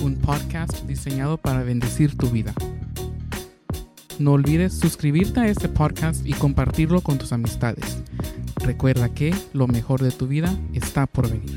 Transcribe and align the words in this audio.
un 0.00 0.16
podcast 0.20 0.72
diseñado 0.84 1.36
para 1.36 1.62
bendecir 1.62 2.16
tu 2.16 2.28
vida. 2.30 2.54
No 4.18 4.32
olvides 4.32 4.78
suscribirte 4.78 5.40
a 5.40 5.48
este 5.48 5.68
podcast 5.68 6.26
y 6.26 6.32
compartirlo 6.32 7.02
con 7.02 7.18
tus 7.18 7.32
amistades. 7.32 8.02
Recuerda 8.56 9.12
que 9.12 9.34
lo 9.52 9.66
mejor 9.66 10.02
de 10.02 10.10
tu 10.10 10.26
vida 10.26 10.54
está 10.72 11.06
por 11.06 11.30
venir. 11.30 11.56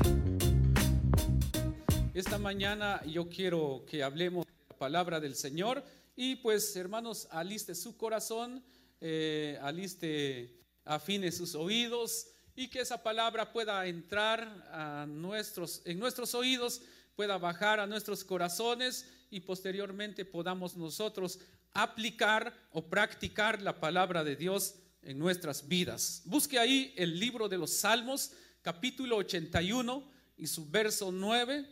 Esta 2.12 2.38
mañana 2.38 3.02
yo 3.06 3.28
quiero 3.28 3.84
que 3.88 4.02
hablemos 4.02 4.46
de 4.46 4.52
la 4.68 4.76
palabra 4.76 5.20
del 5.20 5.34
Señor 5.34 5.82
y 6.16 6.36
pues 6.36 6.76
hermanos, 6.76 7.28
aliste 7.30 7.74
su 7.74 7.96
corazón, 7.96 8.62
eh, 9.00 9.58
aliste, 9.62 10.60
afine 10.84 11.32
sus 11.32 11.54
oídos 11.54 12.28
y 12.54 12.68
que 12.68 12.80
esa 12.80 13.02
palabra 13.02 13.52
pueda 13.52 13.86
entrar 13.86 14.40
a 14.70 15.06
nuestros, 15.08 15.82
en 15.84 15.98
nuestros 15.98 16.34
oídos, 16.34 16.82
pueda 17.16 17.38
bajar 17.38 17.80
a 17.80 17.86
nuestros 17.86 18.24
corazones 18.24 19.08
y 19.30 19.40
posteriormente 19.40 20.24
podamos 20.24 20.76
nosotros 20.76 21.38
aplicar 21.72 22.54
o 22.70 22.86
practicar 22.86 23.60
la 23.60 23.80
palabra 23.80 24.24
de 24.24 24.36
Dios 24.36 24.76
en 25.02 25.18
nuestras 25.18 25.66
vidas. 25.66 26.22
Busque 26.24 26.58
ahí 26.58 26.94
el 26.96 27.18
libro 27.18 27.48
de 27.48 27.58
los 27.58 27.70
Salmos, 27.70 28.32
capítulo 28.62 29.16
81 29.16 30.04
y 30.36 30.46
su 30.46 30.68
verso 30.70 31.12
9, 31.12 31.68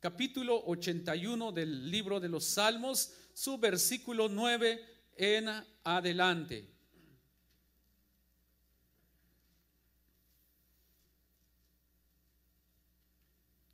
capítulo 0.00 0.62
81 0.66 1.52
del 1.52 1.90
libro 1.90 2.20
de 2.20 2.28
los 2.28 2.44
Salmos, 2.44 3.12
su 3.34 3.58
versículo 3.58 4.28
9 4.28 4.84
en 5.16 5.48
adelante. 5.84 6.68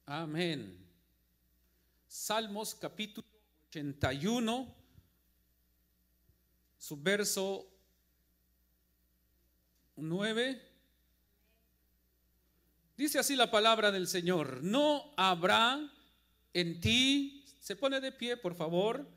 Amén. 0.06 0.77
Salmos 2.20 2.74
capítulo 2.74 3.24
81, 3.68 4.74
su 6.76 7.00
verso 7.00 7.64
9. 9.94 10.60
Dice 12.96 13.20
así 13.20 13.36
la 13.36 13.52
palabra 13.52 13.92
del 13.92 14.08
Señor, 14.08 14.64
no 14.64 15.14
habrá 15.16 15.78
en 16.52 16.80
ti, 16.80 17.44
se 17.60 17.76
pone 17.76 18.00
de 18.00 18.10
pie 18.10 18.36
por 18.36 18.56
favor, 18.56 19.08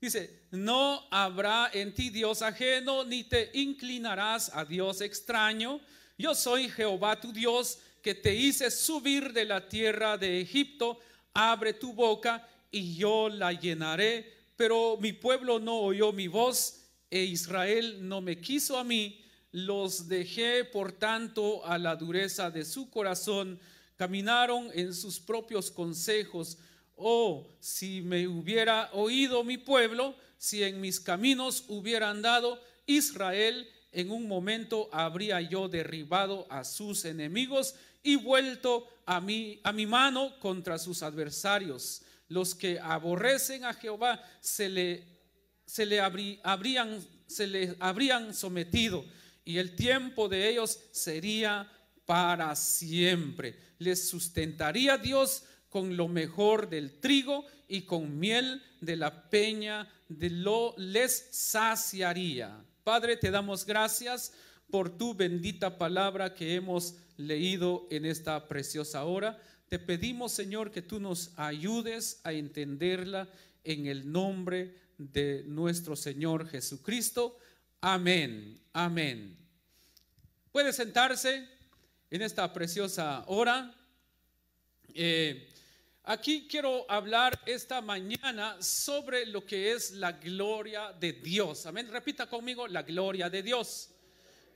dice, 0.00 0.48
no 0.50 1.06
habrá 1.12 1.70
en 1.72 1.94
ti 1.94 2.10
Dios 2.10 2.42
ajeno, 2.42 3.04
ni 3.04 3.22
te 3.22 3.52
inclinarás 3.54 4.50
a 4.52 4.64
Dios 4.64 5.02
extraño. 5.02 5.80
Yo 6.18 6.34
soy 6.34 6.68
Jehová 6.68 7.20
tu 7.20 7.32
Dios 7.32 7.78
que 8.02 8.16
te 8.16 8.34
hice 8.34 8.72
subir 8.72 9.32
de 9.32 9.44
la 9.44 9.68
tierra 9.68 10.18
de 10.18 10.40
Egipto, 10.40 10.98
abre 11.34 11.74
tu 11.74 11.92
boca 11.92 12.46
y 12.70 12.94
yo 12.96 13.28
la 13.28 13.52
llenaré. 13.52 14.32
Pero 14.56 14.98
mi 15.00 15.12
pueblo 15.12 15.58
no 15.58 15.80
oyó 15.80 16.12
mi 16.12 16.28
voz 16.28 16.80
e 17.10 17.24
Israel 17.24 18.06
no 18.08 18.20
me 18.20 18.38
quiso 18.38 18.78
a 18.78 18.84
mí. 18.84 19.24
Los 19.52 20.06
dejé, 20.08 20.64
por 20.64 20.92
tanto, 20.92 21.64
a 21.66 21.78
la 21.78 21.96
dureza 21.96 22.50
de 22.50 22.64
su 22.64 22.88
corazón. 22.88 23.58
Caminaron 23.96 24.70
en 24.74 24.94
sus 24.94 25.18
propios 25.18 25.70
consejos. 25.70 26.58
Oh, 26.96 27.46
si 27.58 28.02
me 28.02 28.28
hubiera 28.28 28.90
oído 28.92 29.42
mi 29.42 29.58
pueblo, 29.58 30.14
si 30.38 30.62
en 30.62 30.80
mis 30.80 31.00
caminos 31.00 31.64
hubiera 31.68 32.10
andado 32.10 32.62
Israel, 32.86 33.68
en 33.92 34.10
un 34.10 34.28
momento 34.28 34.88
habría 34.92 35.40
yo 35.40 35.68
derribado 35.68 36.46
a 36.48 36.64
sus 36.64 37.04
enemigos 37.04 37.74
y 38.02 38.16
vuelto 38.16 38.86
a 39.06 39.20
mi, 39.20 39.60
a 39.64 39.72
mi 39.72 39.86
mano 39.86 40.38
contra 40.38 40.78
sus 40.78 41.02
adversarios. 41.02 42.02
Los 42.28 42.54
que 42.54 42.78
aborrecen 42.78 43.64
a 43.64 43.74
Jehová 43.74 44.22
se 44.40 44.68
le, 44.68 45.04
se 45.66 45.84
le 45.84 46.00
habrían, 46.00 47.04
se 47.26 47.46
le 47.46 47.76
habrían 47.80 48.32
sometido 48.34 49.04
y 49.44 49.58
el 49.58 49.74
tiempo 49.74 50.28
de 50.28 50.48
ellos 50.48 50.78
sería 50.92 51.70
para 52.06 52.54
siempre. 52.54 53.58
Les 53.78 54.08
sustentaría 54.08 54.98
Dios 54.98 55.44
con 55.68 55.96
lo 55.96 56.08
mejor 56.08 56.68
del 56.68 57.00
trigo 57.00 57.44
y 57.68 57.82
con 57.82 58.18
miel 58.18 58.62
de 58.80 58.96
la 58.96 59.30
peña 59.30 59.88
de 60.08 60.30
lo 60.30 60.74
les 60.76 61.28
saciaría. 61.30 62.64
Padre, 62.84 63.16
te 63.16 63.30
damos 63.30 63.64
gracias 63.64 64.32
por 64.70 64.96
tu 64.96 65.14
bendita 65.14 65.78
palabra 65.78 66.34
que 66.34 66.54
hemos 66.54 66.94
leído 67.20 67.86
en 67.90 68.04
esta 68.04 68.48
preciosa 68.48 69.04
hora. 69.04 69.40
Te 69.68 69.78
pedimos, 69.78 70.32
Señor, 70.32 70.72
que 70.72 70.82
tú 70.82 70.98
nos 70.98 71.32
ayudes 71.36 72.20
a 72.24 72.32
entenderla 72.32 73.28
en 73.62 73.86
el 73.86 74.10
nombre 74.10 74.74
de 74.98 75.44
nuestro 75.46 75.94
Señor 75.96 76.48
Jesucristo. 76.48 77.38
Amén, 77.80 78.60
amén. 78.72 79.36
Puede 80.52 80.72
sentarse 80.72 81.48
en 82.10 82.22
esta 82.22 82.52
preciosa 82.52 83.22
hora. 83.28 83.72
Eh, 84.92 85.48
aquí 86.02 86.48
quiero 86.48 86.90
hablar 86.90 87.40
esta 87.46 87.80
mañana 87.80 88.60
sobre 88.60 89.26
lo 89.26 89.46
que 89.46 89.72
es 89.72 89.92
la 89.92 90.12
gloria 90.12 90.92
de 90.92 91.12
Dios. 91.12 91.66
Amén. 91.66 91.88
Repita 91.88 92.28
conmigo, 92.28 92.66
la 92.66 92.82
gloria 92.82 93.30
de 93.30 93.42
Dios. 93.42 93.90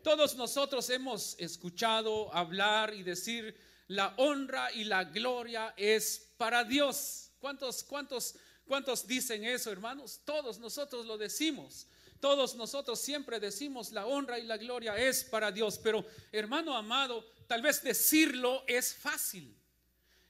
Todos 0.04 0.36
nosotros 0.36 0.90
hemos 0.90 1.34
escuchado 1.38 2.30
hablar 2.34 2.92
y 2.92 3.02
decir, 3.02 3.58
la 3.88 4.12
honra 4.18 4.70
y 4.70 4.84
la 4.84 5.04
gloria 5.04 5.72
es 5.78 6.30
para 6.36 6.62
Dios. 6.62 7.30
¿Cuántos, 7.38 7.82
cuántos, 7.82 8.34
cuántos 8.66 9.06
dicen 9.06 9.46
eso, 9.46 9.72
hermanos? 9.72 10.20
Todos 10.26 10.58
nosotros 10.58 11.06
lo 11.06 11.16
decimos. 11.16 11.86
Todos 12.20 12.54
nosotros 12.54 13.00
siempre 13.00 13.40
decimos, 13.40 13.92
la 13.92 14.04
honra 14.04 14.38
y 14.38 14.42
la 14.44 14.58
gloria 14.58 14.94
es 14.94 15.24
para 15.24 15.50
Dios. 15.50 15.80
Pero, 15.82 16.04
hermano 16.32 16.76
amado, 16.76 17.24
tal 17.46 17.62
vez 17.62 17.82
decirlo 17.82 18.62
es 18.66 18.94
fácil. 18.94 19.56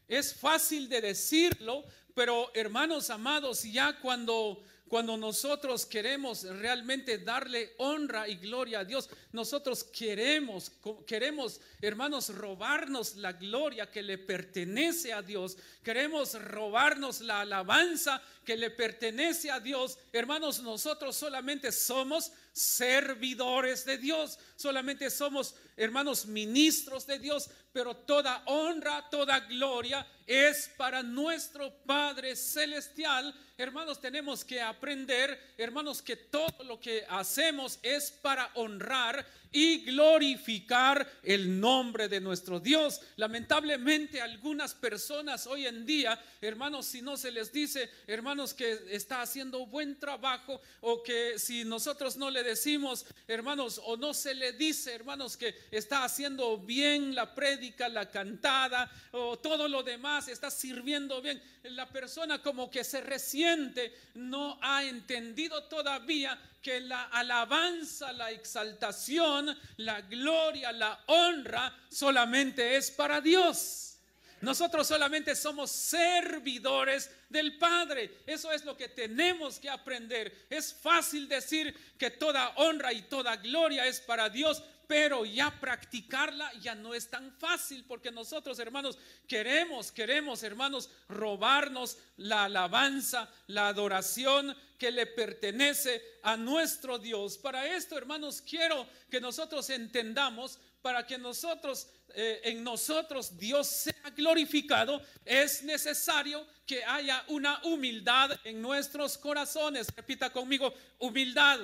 Es 0.07 0.35
fácil 0.35 0.89
de 0.89 1.01
decirlo, 1.01 1.85
pero 2.15 2.49
hermanos 2.55 3.11
amados, 3.11 3.65
ya 3.65 3.99
cuando 3.99 4.63
cuando 4.95 5.17
nosotros 5.17 5.87
queremos 5.87 6.45
realmente 6.45 7.19
darle 7.19 7.75
honra 7.79 8.29
y 8.29 8.37
gloria 8.37 8.79
a 8.79 8.85
Dios, 8.85 9.11
nosotros 9.33 9.83
queremos, 9.83 10.71
queremos, 11.05 11.61
hermanos, 11.83 12.29
robarnos 12.29 13.17
la 13.17 13.33
gloria 13.33 13.91
que 13.91 14.05
le 14.05 14.19
pertenece 14.19 15.13
a 15.13 15.21
Dios. 15.21 15.57
Queremos 15.83 16.41
robarnos 16.41 17.23
la 17.23 17.41
alabanza 17.41 18.23
que 18.45 18.57
le 18.57 18.71
pertenece 18.71 19.51
a 19.51 19.59
Dios. 19.59 19.99
Hermanos, 20.13 20.63
nosotros 20.63 21.17
solamente 21.17 21.73
somos 21.73 22.31
servidores 22.53 23.85
de 23.85 23.99
Dios, 23.99 24.39
solamente 24.55 25.11
somos, 25.11 25.57
hermanos, 25.77 26.25
ministros 26.25 27.05
de 27.05 27.19
Dios, 27.19 27.51
pero 27.73 27.97
toda 27.97 28.45
honra, 28.47 29.11
toda 29.11 29.41
gloria 29.41 30.07
es 30.27 30.71
para 30.77 31.03
nuestro 31.03 31.73
Padre 31.85 32.37
Celestial. 32.37 33.35
Hermanos, 33.57 34.01
tenemos 34.01 34.45
que 34.45 34.61
aprender, 34.61 35.55
hermanos, 35.57 36.03
que 36.03 36.17
todo 36.17 36.65
lo 36.65 36.81
que 36.81 37.05
hacemos 37.09 37.79
es 37.83 38.11
para 38.11 38.51
honrar 38.55 39.25
y 39.55 39.85
glorificar 39.85 41.09
el 41.23 41.61
nombre 41.61 42.09
de 42.09 42.21
nuestro 42.21 42.59
Dios. 42.59 43.01
Lamentablemente 43.15 44.21
algunas 44.21 44.75
personas 44.75 45.47
hoy 45.47 45.67
en 45.67 45.87
día, 45.87 46.21
hermanos, 46.41 46.87
si 46.87 47.01
no 47.01 47.17
se 47.17 47.31
les 47.31 47.53
dice, 47.53 47.89
hermanos, 48.09 48.53
que 48.53 48.81
está 48.91 49.23
haciendo 49.23 49.65
buen 49.67 49.97
trabajo 50.01 50.61
o 50.81 51.05
que 51.05 51.39
si 51.39 51.65
nosotros 51.65 52.17
no 52.17 52.31
le 52.31 52.43
decimos, 52.43 53.07
hermanos, 53.29 53.81
o 53.85 53.97
no 53.97 54.13
se 54.13 54.35
le 54.35 54.53
dice, 54.55 54.93
hermanos, 54.93 55.37
que 55.37 55.55
está 55.71 56.03
haciendo 56.03 56.59
bien 56.59 57.15
la 57.15 57.33
prédica, 57.33 57.89
la 57.89 58.11
cantada 58.11 58.91
o 59.13 59.39
todo 59.39 59.69
lo 59.69 59.85
demás, 59.85 60.14
está 60.19 60.51
sirviendo 60.51 61.21
bien, 61.21 61.43
la 61.63 61.89
persona 61.89 62.41
como 62.43 62.71
que 62.71 62.85
se 62.85 63.01
resiente, 63.01 63.95
no 64.15 64.59
ha 64.63 64.85
entendido 64.85 65.65
todavía 65.65 66.39
que 66.63 66.81
la 66.81 67.05
alabanza, 67.05 68.13
la 68.13 68.31
exaltación, 68.31 69.57
la 69.79 70.01
gloria, 70.03 70.73
la 70.73 70.99
honra 71.07 71.77
solamente 71.91 72.77
es 72.77 72.91
para 72.91 73.21
Dios. 73.21 73.95
Nosotros 74.41 74.87
solamente 74.87 75.35
somos 75.35 75.71
servidores 75.71 77.11
del 77.31 77.57
Padre. 77.57 78.19
Eso 78.27 78.53
es 78.53 78.65
lo 78.65 78.77
que 78.77 78.89
tenemos 78.89 79.59
que 79.59 79.71
aprender. 79.71 80.47
Es 80.51 80.75
fácil 80.75 81.29
decir 81.29 81.75
que 81.99 82.11
toda 82.11 82.51
honra 82.57 82.93
y 82.93 83.03
toda 83.03 83.37
gloria 83.37 83.87
es 83.87 84.01
para 84.01 84.29
Dios, 84.29 84.63
pero 84.87 85.25
ya 85.25 85.51
practicarla 85.61 86.53
ya 86.61 86.75
no 86.75 86.95
es 86.95 87.09
tan 87.09 87.33
fácil 87.33 87.85
porque 87.87 88.11
nosotros, 88.11 88.59
hermanos, 88.59 88.99
queremos, 89.27 89.91
queremos, 89.93 90.43
hermanos, 90.43 90.91
robarnos 91.09 91.99
la 92.17 92.45
alabanza, 92.45 93.29
la 93.47 93.69
adoración 93.69 94.57
que 94.79 94.91
le 94.91 95.07
pertenece 95.07 96.03
a 96.23 96.37
nuestro 96.37 96.99
Dios. 96.99 97.39
Para 97.39 97.75
esto, 97.75 97.97
hermanos, 97.97 98.43
quiero 98.43 98.87
que 99.11 99.21
nosotros 99.21 99.71
entendamos, 99.71 100.59
para 100.83 101.07
que 101.07 101.17
nosotros, 101.17 101.89
eh, 102.15 102.41
en 102.45 102.63
nosotros 102.63 103.39
Dios 103.39 103.67
sea 103.67 104.11
glorificado, 104.15 105.01
es 105.25 105.63
necesario 105.63 106.47
que 106.67 106.85
haya 106.85 107.25
una 107.29 107.61
humildad 107.65 108.39
en 108.45 108.61
nuestros 108.61 109.17
corazones. 109.17 109.87
Repita 109.97 110.31
conmigo, 110.31 110.75
humildad. 110.99 111.61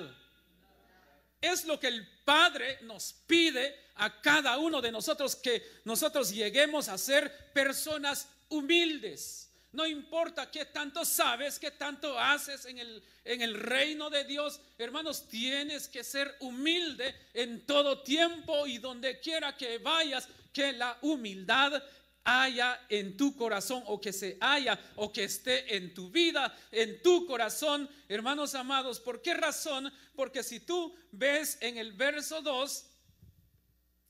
Es 1.41 1.65
lo 1.65 1.79
que 1.79 1.87
el 1.87 2.07
Padre 2.23 2.79
nos 2.83 3.13
pide 3.25 3.75
a 3.95 4.21
cada 4.21 4.57
uno 4.59 4.81
de 4.81 4.91
nosotros 4.91 5.35
que 5.35 5.81
nosotros 5.83 6.31
lleguemos 6.31 6.87
a 6.87 6.97
ser 6.97 7.51
personas 7.51 8.27
humildes. 8.49 9.49
No 9.71 9.87
importa 9.87 10.51
qué 10.51 10.65
tanto 10.65 11.05
sabes, 11.05 11.57
qué 11.57 11.71
tanto 11.71 12.19
haces 12.19 12.65
en 12.65 12.77
el, 12.77 13.03
en 13.23 13.41
el 13.41 13.55
reino 13.55 14.09
de 14.09 14.25
Dios, 14.25 14.59
hermanos, 14.77 15.27
tienes 15.29 15.87
que 15.87 16.03
ser 16.03 16.35
humilde 16.41 17.15
en 17.33 17.65
todo 17.65 18.01
tiempo 18.01 18.67
y 18.67 18.79
donde 18.79 19.19
quiera 19.21 19.55
que 19.55 19.77
vayas, 19.77 20.27
que 20.51 20.73
la 20.73 20.97
humildad 21.01 21.81
haya 22.23 22.79
en 22.89 23.17
tu 23.17 23.35
corazón 23.35 23.83
o 23.87 23.99
que 23.99 24.13
se 24.13 24.37
haya 24.39 24.79
o 24.95 25.11
que 25.11 25.23
esté 25.23 25.75
en 25.75 25.93
tu 25.93 26.09
vida, 26.09 26.55
en 26.71 27.01
tu 27.01 27.25
corazón, 27.25 27.89
hermanos 28.07 28.55
amados. 28.55 28.99
¿Por 28.99 29.21
qué 29.21 29.33
razón? 29.33 29.91
Porque 30.15 30.43
si 30.43 30.59
tú 30.59 30.95
ves 31.11 31.57
en 31.61 31.77
el 31.77 31.93
verso 31.93 32.41
2, 32.41 32.85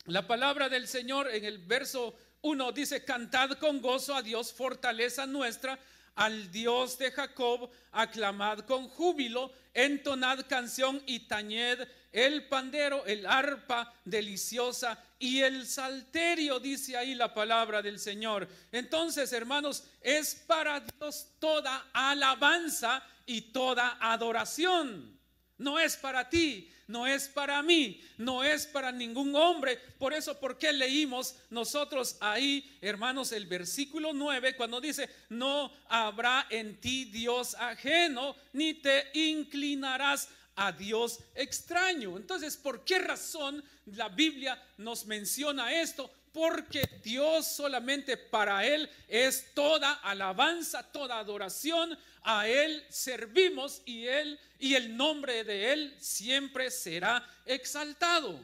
la 0.05 0.27
palabra 0.27 0.67
del 0.67 0.87
Señor 0.87 1.29
en 1.29 1.45
el 1.45 1.59
verso 1.59 2.15
1 2.41 2.71
dice, 2.71 3.05
cantad 3.05 3.51
con 3.51 3.81
gozo 3.81 4.15
a 4.15 4.21
Dios, 4.21 4.51
fortaleza 4.51 5.25
nuestra, 5.25 5.79
al 6.15 6.51
Dios 6.51 6.97
de 6.97 7.11
Jacob, 7.11 7.69
aclamad 7.91 8.59
con 8.59 8.87
júbilo, 8.89 9.53
entonad 9.73 10.45
canción 10.47 11.01
y 11.05 11.27
tañed 11.27 11.87
el 12.11 12.47
pandero, 12.47 13.05
el 13.05 13.25
arpa 13.25 13.93
deliciosa 14.03 15.01
y 15.21 15.41
el 15.41 15.67
salterio, 15.67 16.59
dice 16.59 16.97
ahí 16.97 17.13
la 17.13 17.31
palabra 17.31 17.81
del 17.83 17.99
Señor. 17.99 18.47
Entonces, 18.71 19.31
hermanos, 19.31 19.83
es 20.01 20.33
para 20.47 20.79
Dios 20.79 21.27
toda 21.37 21.89
alabanza 21.93 23.03
y 23.27 23.41
toda 23.41 23.97
adoración. 24.01 25.19
No 25.59 25.77
es 25.77 25.95
para 25.95 26.27
ti, 26.27 26.71
no 26.87 27.05
es 27.05 27.27
para 27.27 27.61
mí, 27.61 28.01
no 28.17 28.43
es 28.43 28.65
para 28.65 28.91
ningún 28.91 29.35
hombre. 29.35 29.77
Por 29.99 30.11
eso, 30.11 30.39
¿por 30.39 30.57
qué 30.57 30.73
leímos 30.73 31.35
nosotros 31.51 32.17
ahí, 32.19 32.79
hermanos, 32.81 33.31
el 33.31 33.45
versículo 33.45 34.13
9, 34.13 34.55
cuando 34.55 34.81
dice, 34.81 35.07
no 35.29 35.71
habrá 35.87 36.47
en 36.49 36.81
ti 36.81 37.05
Dios 37.05 37.53
ajeno, 37.59 38.35
ni 38.53 38.73
te 38.73 39.11
inclinarás 39.13 40.29
a 40.55 40.71
Dios 40.71 41.19
extraño. 41.35 42.17
Entonces, 42.17 42.57
¿por 42.57 42.83
qué 42.83 42.99
razón 42.99 43.63
la 43.85 44.09
Biblia 44.09 44.61
nos 44.77 45.05
menciona 45.05 45.73
esto? 45.81 46.11
Porque 46.31 46.87
Dios 47.03 47.45
solamente 47.47 48.15
para 48.15 48.65
Él 48.65 48.89
es 49.07 49.53
toda 49.53 49.93
alabanza, 49.95 50.83
toda 50.91 51.19
adoración. 51.19 51.97
A 52.23 52.47
Él 52.47 52.85
servimos 52.89 53.81
y 53.85 54.05
Él 54.05 54.39
y 54.59 54.75
el 54.75 54.95
nombre 54.95 55.43
de 55.43 55.73
Él 55.73 55.95
siempre 55.99 56.69
será 56.71 57.27
exaltado. 57.45 58.39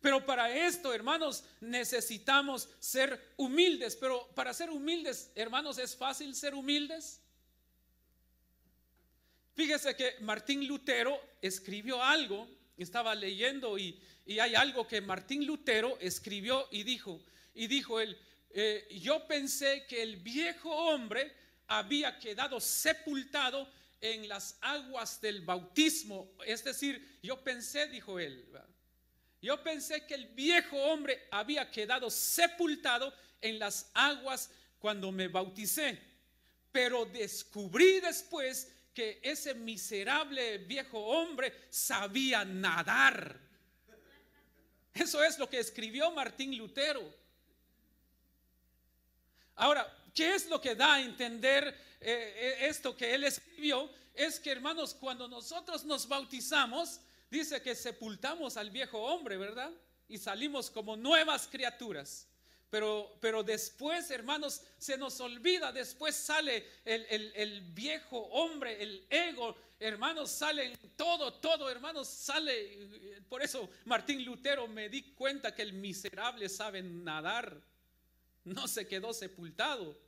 Pero 0.00 0.24
para 0.24 0.50
esto, 0.54 0.94
hermanos, 0.94 1.44
necesitamos 1.60 2.68
ser 2.78 3.32
humildes. 3.36 3.96
Pero 3.96 4.26
para 4.34 4.54
ser 4.54 4.70
humildes, 4.70 5.30
hermanos, 5.34 5.78
¿es 5.78 5.94
fácil 5.94 6.34
ser 6.34 6.54
humildes? 6.54 7.19
Fíjese 9.54 9.94
que 9.96 10.16
Martín 10.20 10.66
Lutero 10.66 11.20
escribió 11.42 12.02
algo, 12.02 12.48
estaba 12.76 13.14
leyendo 13.14 13.78
y, 13.78 14.00
hay 14.40 14.54
algo 14.54 14.86
que 14.86 15.00
Martín 15.00 15.44
Lutero 15.44 15.98
escribió 16.00 16.68
y 16.70 16.84
dijo, 16.84 17.20
y 17.52 17.66
dijo 17.66 18.00
él, 18.00 18.16
eh, 18.50 18.86
yo 19.02 19.26
pensé 19.26 19.86
que 19.88 20.02
el 20.02 20.16
viejo 20.18 20.70
hombre 20.70 21.34
había 21.66 22.16
quedado 22.18 22.60
sepultado 22.60 23.68
en 24.00 24.28
las 24.28 24.56
aguas 24.60 25.20
del 25.20 25.42
bautismo, 25.42 26.32
es 26.46 26.62
decir, 26.62 27.18
yo 27.22 27.42
pensé, 27.42 27.88
dijo 27.88 28.18
él, 28.18 28.48
yo 29.42 29.62
pensé 29.62 30.06
que 30.06 30.14
el 30.14 30.26
viejo 30.28 30.76
hombre 30.76 31.26
había 31.30 31.70
quedado 31.70 32.08
sepultado 32.08 33.12
en 33.40 33.58
las 33.58 33.90
aguas 33.94 34.50
cuando 34.78 35.10
me 35.10 35.28
bauticé, 35.28 35.98
pero 36.72 37.04
descubrí 37.04 38.00
después 38.00 38.72
que 39.00 39.18
ese 39.22 39.54
miserable 39.54 40.58
viejo 40.58 40.98
hombre 40.98 41.50
sabía 41.70 42.44
nadar. 42.44 43.40
Eso 44.92 45.24
es 45.24 45.38
lo 45.38 45.48
que 45.48 45.58
escribió 45.58 46.10
Martín 46.10 46.54
Lutero. 46.58 47.00
Ahora, 49.56 49.90
¿qué 50.14 50.34
es 50.34 50.50
lo 50.50 50.60
que 50.60 50.74
da 50.74 50.96
a 50.96 51.00
entender 51.00 51.66
eh, 51.98 52.58
eh, 52.60 52.68
esto 52.68 52.94
que 52.94 53.14
él 53.14 53.24
escribió? 53.24 53.90
Es 54.12 54.38
que, 54.38 54.50
hermanos, 54.50 54.92
cuando 54.92 55.26
nosotros 55.26 55.82
nos 55.86 56.06
bautizamos, 56.06 57.00
dice 57.30 57.62
que 57.62 57.74
sepultamos 57.74 58.58
al 58.58 58.68
viejo 58.68 58.98
hombre, 58.98 59.38
¿verdad? 59.38 59.72
Y 60.08 60.18
salimos 60.18 60.70
como 60.70 60.94
nuevas 60.94 61.48
criaturas. 61.50 62.28
Pero, 62.70 63.16
pero 63.20 63.42
después, 63.42 64.10
hermanos, 64.12 64.62
se 64.78 64.96
nos 64.96 65.20
olvida, 65.20 65.72
después 65.72 66.14
sale 66.14 66.64
el, 66.84 67.60
viejo 67.74 68.16
hombre, 68.16 68.80
el 68.80 69.04
ego, 69.10 69.56
hermanos, 69.80 70.30
sale 70.30 70.76
todo, 70.96 71.34
todo, 71.34 71.68
hermanos, 71.68 72.06
sale. 72.06 73.20
Por 73.28 73.42
eso 73.42 73.68
Martín 73.86 74.24
Lutero 74.24 74.68
me 74.68 74.88
di 74.88 75.02
cuenta 75.14 75.52
que 75.52 75.62
el 75.62 75.72
miserable 75.72 76.48
sabe 76.48 76.80
nadar, 76.80 77.60
no 78.44 78.68
se 78.68 78.86
quedó 78.86 79.12
sepultado. 79.12 79.98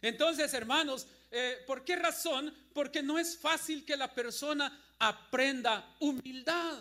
Entonces, 0.00 0.54
hermanos, 0.54 1.08
eh, 1.32 1.64
¿por 1.66 1.84
qué 1.84 1.96
razón? 1.96 2.54
Porque 2.72 3.02
no 3.02 3.18
es 3.18 3.36
fácil 3.36 3.84
que 3.84 3.96
la 3.96 4.14
persona 4.14 4.80
aprenda 5.00 5.96
humildad. 5.98 6.78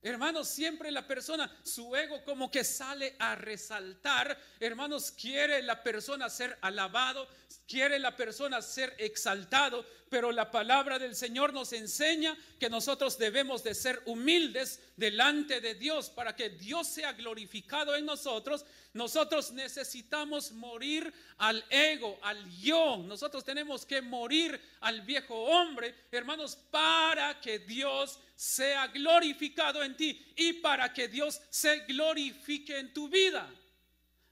Hermanos, 0.00 0.48
siempre 0.48 0.92
la 0.92 1.06
persona, 1.06 1.50
su 1.64 1.94
ego 1.96 2.22
como 2.24 2.50
que 2.50 2.62
sale 2.62 3.16
a 3.18 3.34
resaltar. 3.34 4.38
Hermanos, 4.60 5.10
quiere 5.10 5.60
la 5.62 5.82
persona 5.82 6.30
ser 6.30 6.56
alabado, 6.60 7.28
quiere 7.66 7.98
la 7.98 8.16
persona 8.16 8.62
ser 8.62 8.94
exaltado, 8.98 9.84
pero 10.08 10.32
la 10.32 10.50
palabra 10.50 10.98
del 10.98 11.14
Señor 11.14 11.52
nos 11.52 11.72
enseña 11.72 12.36
que 12.58 12.70
nosotros 12.70 13.18
debemos 13.18 13.62
de 13.62 13.74
ser 13.74 14.02
humildes 14.06 14.80
delante 14.96 15.60
de 15.60 15.74
Dios 15.74 16.08
para 16.08 16.34
que 16.34 16.48
Dios 16.48 16.86
sea 16.86 17.12
glorificado 17.12 17.94
en 17.94 18.06
nosotros. 18.06 18.64
Nosotros 18.94 19.52
necesitamos 19.52 20.52
morir 20.52 21.12
al 21.36 21.62
ego, 21.68 22.18
al 22.22 22.50
yo. 22.58 22.96
Nosotros 22.96 23.44
tenemos 23.44 23.84
que 23.84 24.00
morir 24.00 24.58
al 24.80 25.02
viejo 25.02 25.34
hombre, 25.34 25.94
hermanos, 26.10 26.56
para 26.70 27.38
que 27.40 27.58
Dios 27.58 28.18
sea 28.34 28.86
glorificado 28.86 29.82
en 29.82 29.96
ti 29.96 30.32
y 30.36 30.54
para 30.54 30.92
que 30.92 31.08
Dios 31.08 31.40
se 31.50 31.80
glorifique 31.80 32.78
en 32.78 32.94
tu 32.94 33.08
vida. 33.08 33.48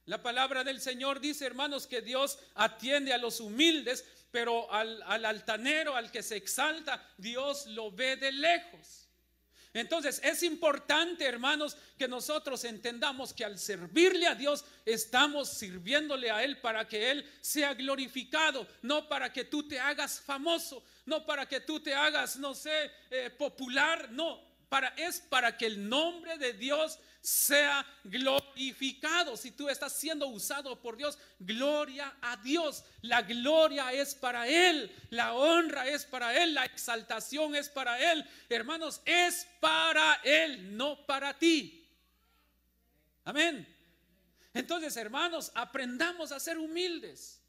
La 0.06 0.22
palabra 0.22 0.62
del 0.62 0.80
Señor 0.80 1.18
dice, 1.18 1.44
hermanos, 1.44 1.88
que 1.88 2.00
Dios 2.00 2.38
atiende 2.54 3.12
a 3.12 3.18
los 3.18 3.40
humildes, 3.40 4.04
pero 4.30 4.72
al, 4.72 5.02
altanero, 5.24 5.96
al 5.96 6.12
que 6.12 6.22
se 6.22 6.36
exalta, 6.36 7.04
Dios 7.18 7.66
lo 7.66 7.90
ve 7.90 8.16
de 8.16 8.30
lejos. 8.30 9.08
Entonces 9.72 10.20
es 10.22 10.44
importante, 10.44 11.24
hermanos, 11.24 11.76
que 11.98 12.06
nosotros 12.06 12.64
entendamos 12.64 13.34
que 13.34 13.44
al 13.44 13.58
servirle 13.58 14.26
a 14.28 14.34
Dios 14.34 14.64
estamos 14.84 15.50
sirviéndole 15.50 16.30
a 16.30 16.44
Él 16.44 16.60
para 16.60 16.86
que 16.86 17.10
Él 17.10 17.28
sea 17.40 17.74
glorificado, 17.74 18.66
no 18.82 19.08
para 19.08 19.32
que 19.32 19.44
tú 19.44 19.66
te 19.66 19.80
hagas 19.80 20.20
famoso, 20.20 20.84
no 21.04 21.26
para 21.26 21.46
que 21.46 21.60
tú 21.60 21.80
te 21.80 21.92
hagas, 21.92 22.36
no 22.36 22.54
sé, 22.54 22.90
eh, 23.10 23.28
popular, 23.30 24.08
no, 24.12 24.40
para, 24.68 24.88
es 24.96 25.20
para 25.20 25.58
que 25.58 25.66
el 25.66 25.88
nombre 25.88 26.38
de 26.38 26.52
Dios 26.52 26.98
sea 27.26 27.84
glorificado. 28.04 29.36
Si 29.36 29.50
tú 29.50 29.68
estás 29.68 29.92
siendo 29.92 30.28
usado 30.28 30.80
por 30.80 30.96
Dios, 30.96 31.18
gloria 31.40 32.16
a 32.22 32.36
Dios. 32.36 32.84
La 33.02 33.22
gloria 33.22 33.92
es 33.92 34.14
para 34.14 34.46
Él, 34.46 34.94
la 35.10 35.34
honra 35.34 35.88
es 35.88 36.04
para 36.04 36.40
Él, 36.40 36.54
la 36.54 36.64
exaltación 36.64 37.56
es 37.56 37.68
para 37.68 38.12
Él. 38.12 38.24
Hermanos, 38.48 39.00
es 39.04 39.44
para 39.58 40.20
Él, 40.22 40.76
no 40.76 41.04
para 41.04 41.36
ti. 41.36 41.84
Amén. 43.24 43.66
Entonces, 44.54 44.96
hermanos, 44.96 45.50
aprendamos 45.56 46.30
a 46.30 46.38
ser 46.38 46.58
humildes. 46.58 47.42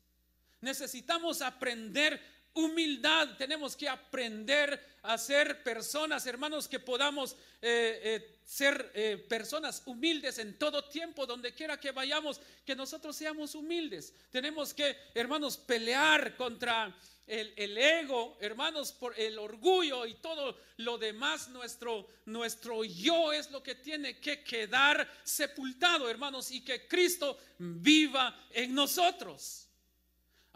Necesitamos 0.60 1.43
aprender 1.43 2.19
humildad. 2.57 3.37
Tenemos 3.37 3.75
que 3.75 3.87
aprender 3.87 4.97
a 5.03 5.17
ser 5.17 5.63
personas, 5.63 6.25
hermanos, 6.25 6.67
que 6.67 6.79
podamos 6.79 7.33
eh, 7.61 8.01
eh, 8.03 8.39
ser 8.43 8.91
eh, 8.93 9.25
personas 9.29 9.83
humildes 9.85 10.39
en 10.39 10.57
todo 10.57 10.89
tiempo, 10.89 11.25
donde 11.25 11.53
quiera 11.53 11.79
que 11.79 11.91
vayamos, 11.91 12.41
que 12.65 12.75
nosotros 12.75 13.15
seamos 13.15 13.55
humildes. 13.55 14.13
Tenemos 14.31 14.73
que, 14.73 14.97
hermanos, 15.13 15.57
pelear 15.57 16.35
contra 16.35 16.93
el, 17.27 17.53
el, 17.55 17.77
ego, 17.77 18.37
hermanos, 18.41 18.91
por 18.91 19.17
el 19.19 19.37
orgullo 19.37 20.05
y 20.05 20.15
todo 20.15 20.57
lo 20.77 20.97
demás. 20.97 21.49
Nuestro, 21.49 22.07
nuestro 22.25 22.83
yo 22.83 23.31
es 23.31 23.51
lo 23.51 23.61
que 23.61 23.75
tiene 23.75 24.19
que 24.19 24.43
quedar 24.43 25.07
sepultado, 25.23 26.09
hermanos, 26.09 26.51
y 26.51 26.61
que 26.61 26.87
Cristo 26.87 27.37
viva 27.59 28.47
en 28.51 28.73
nosotros. 28.73 29.66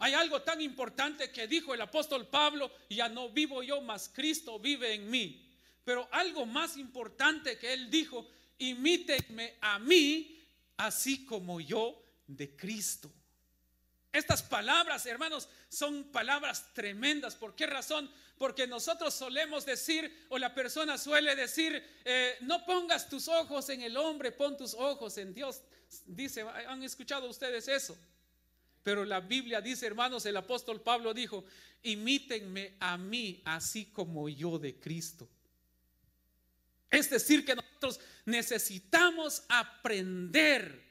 Hay 0.02 0.14
algo 0.14 0.42
tan 0.42 0.60
importante 0.60 1.30
que 1.30 1.46
dijo 1.46 1.72
el 1.72 1.80
apóstol 1.80 2.26
Pablo, 2.26 2.72
ya 2.90 3.08
no 3.08 3.28
vivo 3.28 3.62
yo, 3.62 3.80
mas 3.80 4.10
Cristo 4.12 4.58
vive 4.58 4.94
en 4.94 5.08
mí. 5.08 5.48
Pero 5.84 6.08
algo 6.10 6.44
más 6.44 6.76
importante 6.76 7.56
que 7.56 7.72
él 7.72 7.88
dijo, 7.88 8.28
imítenme 8.58 9.58
a 9.60 9.78
mí, 9.78 10.42
así 10.76 11.24
como 11.24 11.60
yo 11.60 12.02
de 12.26 12.56
Cristo. 12.56 13.12
Estas 14.10 14.42
palabras, 14.42 15.06
hermanos, 15.06 15.48
son 15.68 16.02
palabras 16.10 16.74
tremendas. 16.74 17.36
¿Por 17.36 17.54
qué 17.54 17.68
razón? 17.68 18.10
Porque 18.38 18.66
nosotros 18.66 19.14
solemos 19.14 19.64
decir, 19.64 20.26
o 20.30 20.36
la 20.36 20.52
persona 20.52 20.98
suele 20.98 21.36
decir, 21.36 21.80
eh, 22.04 22.38
no 22.40 22.66
pongas 22.66 23.08
tus 23.08 23.28
ojos 23.28 23.68
en 23.68 23.82
el 23.82 23.96
hombre, 23.96 24.32
pon 24.32 24.56
tus 24.56 24.74
ojos 24.74 25.16
en 25.18 25.32
Dios. 25.32 25.62
Dice, 26.06 26.42
¿han 26.42 26.82
escuchado 26.82 27.28
ustedes 27.28 27.68
eso? 27.68 27.96
Pero 28.82 29.04
la 29.04 29.20
Biblia 29.20 29.60
dice, 29.60 29.86
hermanos, 29.86 30.26
el 30.26 30.36
apóstol 30.36 30.80
Pablo 30.80 31.14
dijo, 31.14 31.44
imítenme 31.82 32.74
a 32.80 32.96
mí 32.96 33.40
así 33.44 33.86
como 33.86 34.28
yo 34.28 34.58
de 34.58 34.74
Cristo. 34.74 35.28
Es 36.90 37.08
decir, 37.08 37.44
que 37.44 37.54
nosotros 37.54 38.00
necesitamos 38.26 39.44
aprender, 39.48 40.82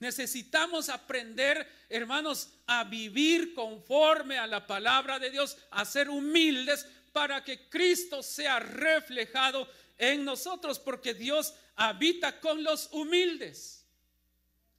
necesitamos 0.00 0.88
aprender, 0.88 1.66
hermanos, 1.88 2.50
a 2.66 2.84
vivir 2.84 3.54
conforme 3.54 4.38
a 4.38 4.46
la 4.46 4.66
palabra 4.66 5.18
de 5.18 5.30
Dios, 5.30 5.56
a 5.70 5.84
ser 5.84 6.10
humildes 6.10 6.86
para 7.12 7.42
que 7.42 7.68
Cristo 7.70 8.22
sea 8.22 8.58
reflejado 8.58 9.66
en 9.96 10.24
nosotros, 10.24 10.78
porque 10.78 11.14
Dios 11.14 11.54
habita 11.76 12.40
con 12.40 12.62
los 12.62 12.90
humildes. 12.92 13.86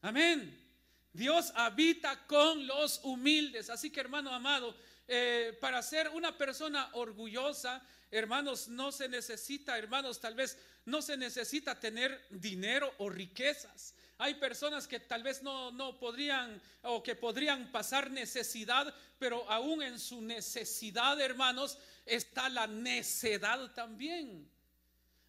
Amén. 0.02 0.67
Dios 1.18 1.52
habita 1.56 2.28
con 2.28 2.68
los 2.68 3.02
humildes. 3.04 3.72
Así 3.72 3.90
que 3.90 4.00
hermano 4.00 4.32
amado, 4.32 4.76
eh, 5.08 5.58
para 5.60 5.82
ser 5.82 6.10
una 6.10 6.38
persona 6.38 6.90
orgullosa, 6.94 7.84
hermanos, 8.12 8.68
no 8.68 8.92
se 8.92 9.10
necesita, 9.10 9.80
hermanos, 9.80 10.22
tal 10.22 10.36
vez 10.36 10.60
no 10.86 11.02
se 11.02 11.18
necesita 11.18 11.80
tener 11.80 12.24
dinero 12.30 12.94
o 13.00 13.10
riquezas. 13.10 13.96
Hay 14.20 14.36
personas 14.36 14.88
que 14.88 15.00
tal 15.00 15.24
vez 15.24 15.42
no, 15.42 15.72
no 15.72 15.98
podrían 15.98 16.62
o 16.84 17.02
que 17.02 17.16
podrían 17.16 17.72
pasar 17.72 18.12
necesidad, 18.12 18.94
pero 19.18 19.50
aún 19.50 19.82
en 19.82 20.00
su 20.00 20.22
necesidad, 20.22 21.20
hermanos, 21.20 21.80
está 22.06 22.48
la 22.48 22.68
necedad 22.68 23.74
también. 23.74 24.48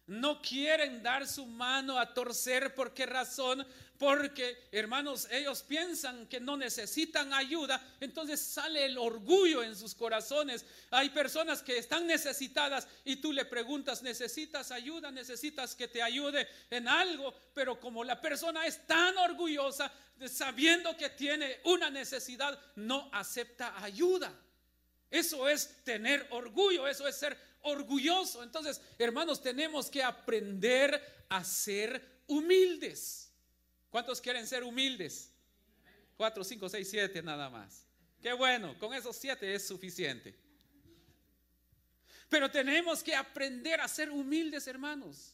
No 0.05 0.41
quieren 0.41 1.03
dar 1.03 1.27
su 1.27 1.45
mano 1.45 1.99
a 1.99 2.13
torcer. 2.13 2.73
¿Por 2.73 2.95
qué 2.95 3.05
razón? 3.05 3.65
Porque, 3.99 4.69
hermanos, 4.71 5.27
ellos 5.29 5.61
piensan 5.61 6.25
que 6.27 6.39
no 6.39 6.55
necesitan 6.55 7.33
ayuda, 7.33 7.85
entonces 7.99 8.39
sale 8.39 8.85
el 8.85 8.97
orgullo 8.97 9.61
en 9.61 9.75
sus 9.75 9.93
corazones. 9.93 10.65
Hay 10.89 11.09
personas 11.09 11.61
que 11.61 11.77
están 11.77 12.07
necesitadas 12.07 12.87
y 13.03 13.17
tú 13.17 13.33
le 13.33 13.43
preguntas, 13.43 14.01
¿necesitas 14.01 14.71
ayuda? 14.71 15.11
¿Necesitas 15.11 15.75
que 15.75 15.89
te 15.89 16.01
ayude 16.01 16.47
en 16.69 16.87
algo? 16.87 17.35
Pero 17.53 17.77
como 17.77 18.05
la 18.05 18.21
persona 18.21 18.65
es 18.65 18.87
tan 18.87 19.17
orgullosa, 19.17 19.91
sabiendo 20.31 20.95
que 20.95 21.09
tiene 21.09 21.59
una 21.65 21.89
necesidad, 21.89 22.57
no 22.77 23.09
acepta 23.11 23.83
ayuda. 23.83 24.33
Eso 25.11 25.49
es 25.49 25.83
tener 25.83 26.25
orgullo, 26.29 26.87
eso 26.87 27.05
es 27.05 27.17
ser 27.17 27.37
orgulloso. 27.63 28.43
Entonces, 28.43 28.79
hermanos, 28.97 29.41
tenemos 29.41 29.89
que 29.89 30.01
aprender 30.01 31.25
a 31.27 31.43
ser 31.43 32.21
humildes. 32.27 33.28
¿Cuántos 33.89 34.21
quieren 34.21 34.45
ser 34.47 34.63
humildes? 34.63 35.31
Cuatro, 36.15 36.43
cinco, 36.43 36.69
seis, 36.69 36.89
siete 36.89 37.21
nada 37.21 37.49
más. 37.49 37.85
Qué 38.21 38.33
bueno, 38.33 38.77
con 38.77 38.93
esos 38.93 39.15
siete 39.15 39.53
es 39.53 39.65
suficiente. 39.65 40.37
Pero 42.27 42.51
tenemos 42.51 43.01
que 43.01 43.15
aprender 43.15 43.81
a 43.81 43.87
ser 43.87 44.11
humildes, 44.11 44.67
hermanos. 44.67 45.33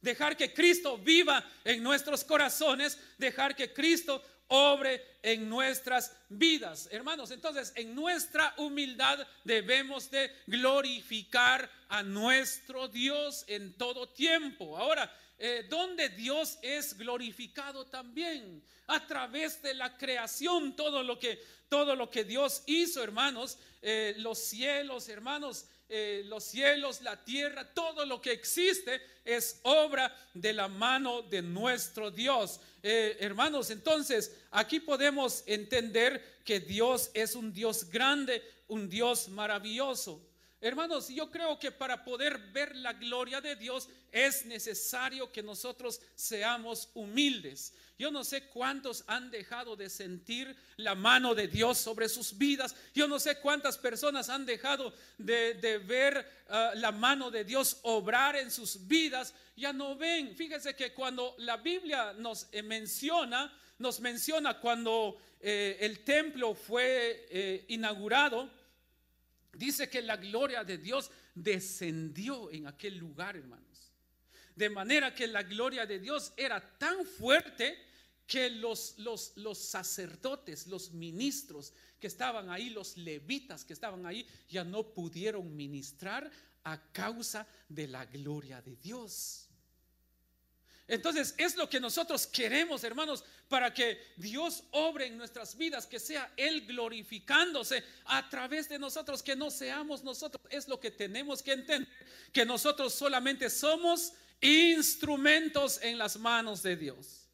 Dejar 0.00 0.36
que 0.36 0.52
Cristo 0.52 0.96
viva 0.98 1.44
en 1.64 1.82
nuestros 1.82 2.22
corazones, 2.22 2.98
dejar 3.16 3.56
que 3.56 3.72
Cristo 3.72 4.22
obre 4.48 5.04
en 5.22 5.48
nuestras 5.48 6.14
vidas. 6.28 6.88
Hermanos, 6.90 7.30
entonces 7.30 7.72
en 7.76 7.94
nuestra 7.94 8.54
humildad 8.58 9.26
debemos 9.44 10.10
de 10.10 10.30
glorificar 10.46 11.70
a 11.88 12.02
nuestro 12.02 12.88
Dios 12.88 13.44
en 13.48 13.74
todo 13.74 14.08
tiempo. 14.08 14.78
Ahora, 14.78 15.12
eh, 15.40 15.66
donde 15.68 16.08
Dios 16.08 16.58
es 16.62 16.98
glorificado 16.98 17.86
también 17.86 18.60
a 18.88 19.06
través 19.06 19.62
de 19.62 19.72
la 19.72 19.96
creación, 19.96 20.74
todo 20.74 21.04
lo 21.04 21.16
que, 21.16 21.40
todo 21.68 21.94
lo 21.94 22.10
que 22.10 22.24
Dios 22.24 22.64
hizo, 22.66 23.04
hermanos, 23.04 23.56
eh, 23.80 24.14
los 24.18 24.40
cielos, 24.40 25.08
hermanos, 25.08 25.66
eh, 25.88 26.24
los 26.26 26.42
cielos, 26.42 27.02
la 27.02 27.24
tierra, 27.24 27.72
todo 27.72 28.04
lo 28.04 28.20
que 28.20 28.32
existe 28.32 29.00
es 29.24 29.60
obra 29.62 30.12
de 30.34 30.52
la 30.52 30.66
mano 30.66 31.22
de 31.22 31.40
nuestro 31.40 32.10
Dios. 32.10 32.60
hermanos, 32.82 33.70
entonces 33.70 34.34
aquí 34.50 34.80
podemos 34.80 35.44
entender 35.46 36.40
que 36.44 36.58
Dios 36.58 37.10
es 37.14 37.36
un 37.36 37.52
Dios 37.52 37.88
grande, 37.90 38.42
un 38.66 38.88
Dios 38.88 39.28
maravilloso. 39.28 40.27
Hermanos, 40.60 41.08
yo 41.08 41.30
creo 41.30 41.56
que 41.56 41.70
para 41.70 42.04
poder 42.04 42.36
ver 42.52 42.74
la 42.74 42.92
gloria 42.92 43.40
de 43.40 43.54
Dios 43.54 43.88
es 44.10 44.44
necesario 44.44 45.30
que 45.30 45.40
nosotros 45.40 46.00
seamos 46.16 46.90
humildes. 46.94 47.72
Yo 47.96 48.10
no 48.10 48.24
sé 48.24 48.42
cuántos 48.48 49.04
han 49.06 49.30
dejado 49.30 49.76
de 49.76 49.88
sentir 49.88 50.56
la 50.76 50.96
mano 50.96 51.36
de 51.36 51.46
Dios 51.46 51.78
sobre 51.78 52.08
sus 52.08 52.36
vidas. 52.36 52.74
Yo 52.92 53.06
no 53.06 53.20
sé 53.20 53.38
cuántas 53.38 53.78
personas 53.78 54.28
han 54.30 54.46
dejado 54.46 54.92
de, 55.16 55.80
ver 55.86 56.28
ah, 56.48 56.72
la 56.74 56.90
mano 56.90 57.30
de 57.30 57.44
Dios 57.44 57.78
obrar 57.82 58.34
en 58.34 58.50
sus 58.50 58.88
vidas. 58.88 59.34
Ya 59.56 59.72
no 59.72 59.94
ven. 59.94 60.34
Fíjense 60.34 60.74
que 60.74 60.92
cuando 60.92 61.36
la 61.38 61.56
Biblia 61.56 62.14
nos 62.14 62.48
eh, 62.50 62.64
menciona, 62.64 63.56
nos 63.78 64.00
menciona 64.00 64.58
cuando 64.58 65.20
eh, 65.40 65.76
el 65.80 66.02
templo 66.04 66.54
fue 66.54 67.26
eh, 67.30 67.64
inaugurado 67.68 68.57
dice 69.58 69.90
que 69.90 70.00
la 70.00 70.16
gloria 70.16 70.64
de 70.64 70.78
Dios 70.78 71.10
descendió 71.34 72.50
en 72.50 72.66
aquel 72.66 72.96
lugar, 72.96 73.36
hermanos. 73.36 73.92
De 74.54 74.70
manera 74.70 75.14
que 75.14 75.26
la 75.26 75.42
gloria 75.42 75.86
de 75.86 75.98
Dios 75.98 76.32
era 76.36 76.60
tan 76.78 77.04
fuerte 77.04 77.76
que 78.26 78.50
los, 78.50 78.98
los, 78.98 79.36
los, 79.36 79.58
sacerdotes, 79.58 80.66
los 80.66 80.92
ministros 80.92 81.72
que 81.98 82.06
estaban 82.06 82.50
ahí, 82.50 82.70
los 82.70 82.96
levitas 82.96 83.64
que 83.64 83.72
estaban 83.72 84.04
ahí, 84.04 84.26
ya 84.48 84.64
no 84.64 84.82
pudieron 84.92 85.56
ministrar 85.56 86.30
a 86.64 86.92
causa 86.92 87.46
de 87.68 87.88
la 87.88 88.04
gloria 88.04 88.60
de 88.60 88.76
Dios. 88.76 89.47
Entonces 90.88 91.34
es 91.36 91.54
lo 91.54 91.68
que 91.68 91.78
nosotros 91.78 92.26
queremos, 92.26 92.82
hermanos, 92.82 93.22
para 93.48 93.72
que 93.72 94.00
Dios 94.16 94.64
obre 94.70 95.06
en 95.06 95.18
nuestras 95.18 95.56
vidas, 95.56 95.86
que 95.86 96.00
sea 96.00 96.32
Él 96.36 96.66
glorificándose 96.66 97.84
a 98.06 98.28
través 98.30 98.70
de 98.70 98.78
nosotros, 98.78 99.22
que 99.22 99.36
no 99.36 99.50
seamos 99.50 100.02
nosotros. 100.02 100.42
Es 100.48 100.66
lo 100.66 100.80
que 100.80 100.90
tenemos 100.90 101.42
que 101.42 101.52
entender, 101.52 101.88
que 102.32 102.46
nosotros 102.46 102.94
solamente 102.94 103.50
somos 103.50 104.14
instrumentos 104.40 105.78
en 105.82 105.98
las 105.98 106.16
manos 106.16 106.62
de 106.62 106.76
Dios. 106.76 107.28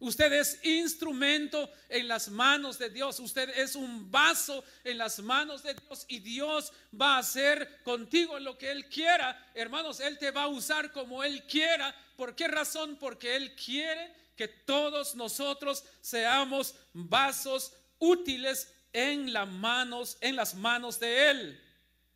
Usted 0.00 0.32
es 0.32 0.64
instrumento 0.64 1.72
en 1.88 2.06
las 2.06 2.28
manos 2.28 2.78
de 2.78 2.88
Dios. 2.88 3.18
Usted 3.18 3.48
es 3.50 3.74
un 3.74 4.10
vaso 4.10 4.62
en 4.84 4.96
las 4.96 5.18
manos 5.18 5.64
de 5.64 5.74
Dios 5.74 6.04
y 6.08 6.20
Dios 6.20 6.72
va 6.98 7.16
a 7.16 7.18
hacer 7.18 7.82
contigo 7.82 8.38
lo 8.38 8.56
que 8.56 8.70
Él 8.70 8.88
quiera. 8.88 9.50
Hermanos, 9.54 9.98
Él 9.98 10.16
te 10.18 10.30
va 10.30 10.44
a 10.44 10.48
usar 10.48 10.92
como 10.92 11.24
Él 11.24 11.42
quiera. 11.46 11.92
¿Por 12.18 12.34
qué 12.34 12.48
razón? 12.48 12.96
Porque 12.96 13.36
Él 13.36 13.54
quiere 13.54 14.12
que 14.34 14.48
todos 14.48 15.14
nosotros 15.14 15.84
seamos 16.00 16.74
vasos 16.92 17.72
útiles 18.00 18.74
en, 18.92 19.32
las 19.32 19.48
manos, 19.48 20.18
en 20.20 20.34
las 20.34 20.56
manos 20.56 20.98
de 20.98 21.30
Él. 21.30 21.64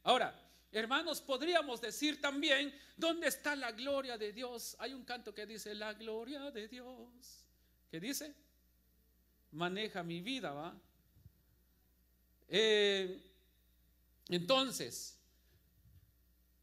Ahora, 0.03 0.37
hermanos, 0.73 1.21
podríamos 1.21 1.81
decir 1.81 2.21
también, 2.21 2.77
¿dónde 2.97 3.29
está 3.29 3.55
la 3.55 3.71
gloria 3.71 4.19
de 4.19 4.33
Dios? 4.33 4.75
Hay 4.81 4.93
un 4.93 5.05
canto 5.05 5.33
que 5.33 5.47
dice, 5.47 5.73
la 5.73 5.93
gloria 5.93 6.51
de 6.51 6.67
Dios 6.67 7.47
¿Qué 7.89 8.01
dice? 8.01 8.35
Maneja 9.53 10.03
mi 10.03 10.21
vida, 10.21 10.51
¿va? 10.51 10.75
Eh, 12.49 13.23
entonces, 14.31 15.17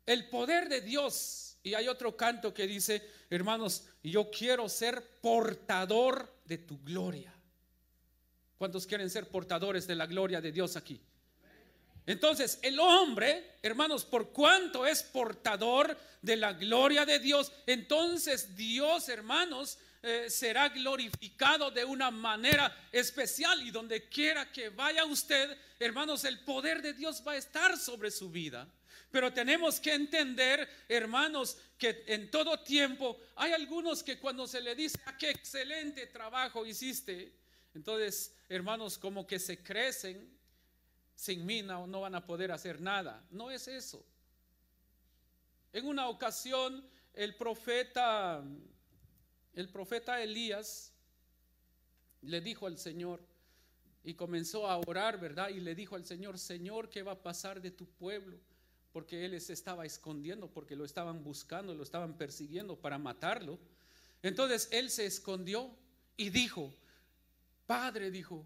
el 0.05 0.27
poder 0.27 0.67
de 0.67 0.81
Dios, 0.81 1.48
y 1.63 1.73
hay 1.73 1.87
otro 1.87 2.15
canto 2.15 2.53
que 2.53 2.67
dice, 2.67 3.01
hermanos, 3.29 3.85
yo 4.03 4.29
quiero 4.31 4.69
ser 4.69 5.03
portador 5.21 6.33
de 6.45 6.57
tu 6.57 6.81
gloria. 6.83 7.33
¿Cuántos 8.57 8.85
quieren 8.85 9.09
ser 9.09 9.29
portadores 9.29 9.87
de 9.87 9.95
la 9.95 10.05
gloria 10.05 10.41
de 10.41 10.51
Dios 10.51 10.75
aquí? 10.75 11.01
Entonces, 12.05 12.59
el 12.61 12.79
hombre, 12.79 13.57
hermanos, 13.61 14.03
por 14.03 14.31
cuanto 14.31 14.85
es 14.85 15.03
portador 15.03 15.97
de 16.21 16.35
la 16.37 16.53
gloria 16.53 17.05
de 17.05 17.19
Dios, 17.19 17.51
entonces 17.67 18.55
Dios, 18.55 19.09
hermanos, 19.09 19.77
eh, 20.01 20.29
será 20.29 20.69
glorificado 20.69 21.71
de 21.71 21.85
una 21.85 22.09
manera 22.09 22.75
especial 22.91 23.61
y 23.61 23.69
donde 23.69 24.07
quiera 24.07 24.51
que 24.51 24.69
vaya 24.69 25.05
usted, 25.05 25.57
hermanos, 25.77 26.23
el 26.23 26.39
poder 26.39 26.81
de 26.81 26.93
Dios 26.93 27.21
va 27.27 27.33
a 27.33 27.37
estar 27.37 27.77
sobre 27.77 28.09
su 28.09 28.29
vida. 28.29 28.67
Pero 29.11 29.33
tenemos 29.33 29.79
que 29.79 29.93
entender, 29.93 30.67
hermanos, 30.87 31.57
que 31.77 32.03
en 32.07 32.29
todo 32.29 32.61
tiempo 32.61 33.19
hay 33.35 33.53
algunos 33.53 34.03
que 34.03 34.19
cuando 34.19 34.47
se 34.47 34.61
le 34.61 34.75
dice, 34.75 34.99
ah, 35.05 35.17
qué 35.17 35.31
excelente 35.31 36.07
trabajo 36.07 36.65
hiciste, 36.65 37.33
entonces, 37.73 38.35
hermanos, 38.47 38.97
como 38.97 39.25
que 39.25 39.39
se 39.39 39.63
crecen, 39.63 40.37
sin 41.15 41.45
mí 41.45 41.61
no, 41.61 41.87
no 41.87 42.01
van 42.01 42.15
a 42.15 42.25
poder 42.25 42.51
hacer 42.51 42.81
nada. 42.81 43.23
No 43.31 43.51
es 43.51 43.67
eso. 43.67 44.05
En 45.71 45.85
una 45.85 46.07
ocasión, 46.07 46.87
el 47.13 47.35
profeta 47.35 48.43
el 49.59 49.67
profeta 49.67 50.21
Elías 50.21 50.93
le 52.21 52.39
dijo 52.39 52.67
al 52.67 52.77
Señor 52.77 53.21
y 54.03 54.13
comenzó 54.13 54.67
a 54.67 54.77
orar, 54.77 55.19
¿verdad? 55.19 55.49
Y 55.49 55.59
le 55.59 55.75
dijo 55.75 55.95
al 55.95 56.05
Señor, 56.05 56.39
Señor, 56.39 56.89
¿qué 56.89 57.03
va 57.03 57.13
a 57.13 57.21
pasar 57.21 57.61
de 57.61 57.71
tu 57.71 57.85
pueblo? 57.85 58.39
Porque 58.91 59.25
él 59.25 59.39
se 59.39 59.53
estaba 59.53 59.85
escondiendo, 59.85 60.49
porque 60.49 60.75
lo 60.75 60.85
estaban 60.85 61.23
buscando, 61.23 61.73
lo 61.73 61.83
estaban 61.83 62.17
persiguiendo 62.17 62.75
para 62.75 62.97
matarlo. 62.97 63.59
Entonces 64.23 64.67
él 64.71 64.89
se 64.89 65.05
escondió 65.05 65.69
y 66.17 66.29
dijo, 66.29 66.73
Padre, 67.67 68.09
dijo, 68.11 68.45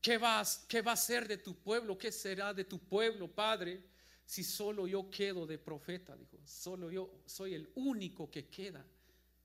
¿qué 0.00 0.16
vas, 0.16 0.64
qué 0.68 0.80
va 0.80 0.92
a 0.92 0.96
ser 0.96 1.26
de 1.26 1.38
tu 1.38 1.54
pueblo? 1.54 1.98
¿Qué 1.98 2.12
será 2.12 2.54
de 2.54 2.64
tu 2.64 2.78
pueblo, 2.78 3.28
Padre? 3.28 3.82
Si 4.24 4.44
solo 4.44 4.86
yo 4.86 5.10
quedo 5.10 5.46
de 5.46 5.58
profeta, 5.58 6.16
dijo, 6.16 6.38
solo 6.44 6.90
yo 6.90 7.10
soy 7.26 7.54
el 7.54 7.68
único 7.74 8.30
que 8.30 8.46
queda 8.46 8.84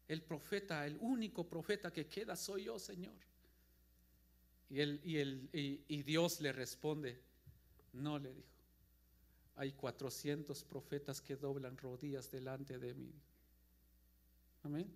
el 0.07 0.21
profeta, 0.21 0.85
el 0.85 0.97
único 0.99 1.47
profeta 1.47 1.91
que 1.91 2.07
queda 2.07 2.35
soy 2.35 2.65
yo, 2.65 2.79
Señor. 2.79 3.15
Y, 4.69 4.81
y, 4.81 5.83
y 5.87 6.03
Dios 6.03 6.41
le 6.41 6.51
responde, 6.51 7.19
no 7.93 8.19
le 8.19 8.33
dijo, 8.33 8.52
hay 9.55 9.71
400 9.71 10.63
profetas 10.63 11.21
que 11.21 11.35
doblan 11.35 11.77
rodillas 11.77 12.31
delante 12.31 12.77
de 12.77 12.93
mí. 12.93 13.13
Amén. 14.63 14.91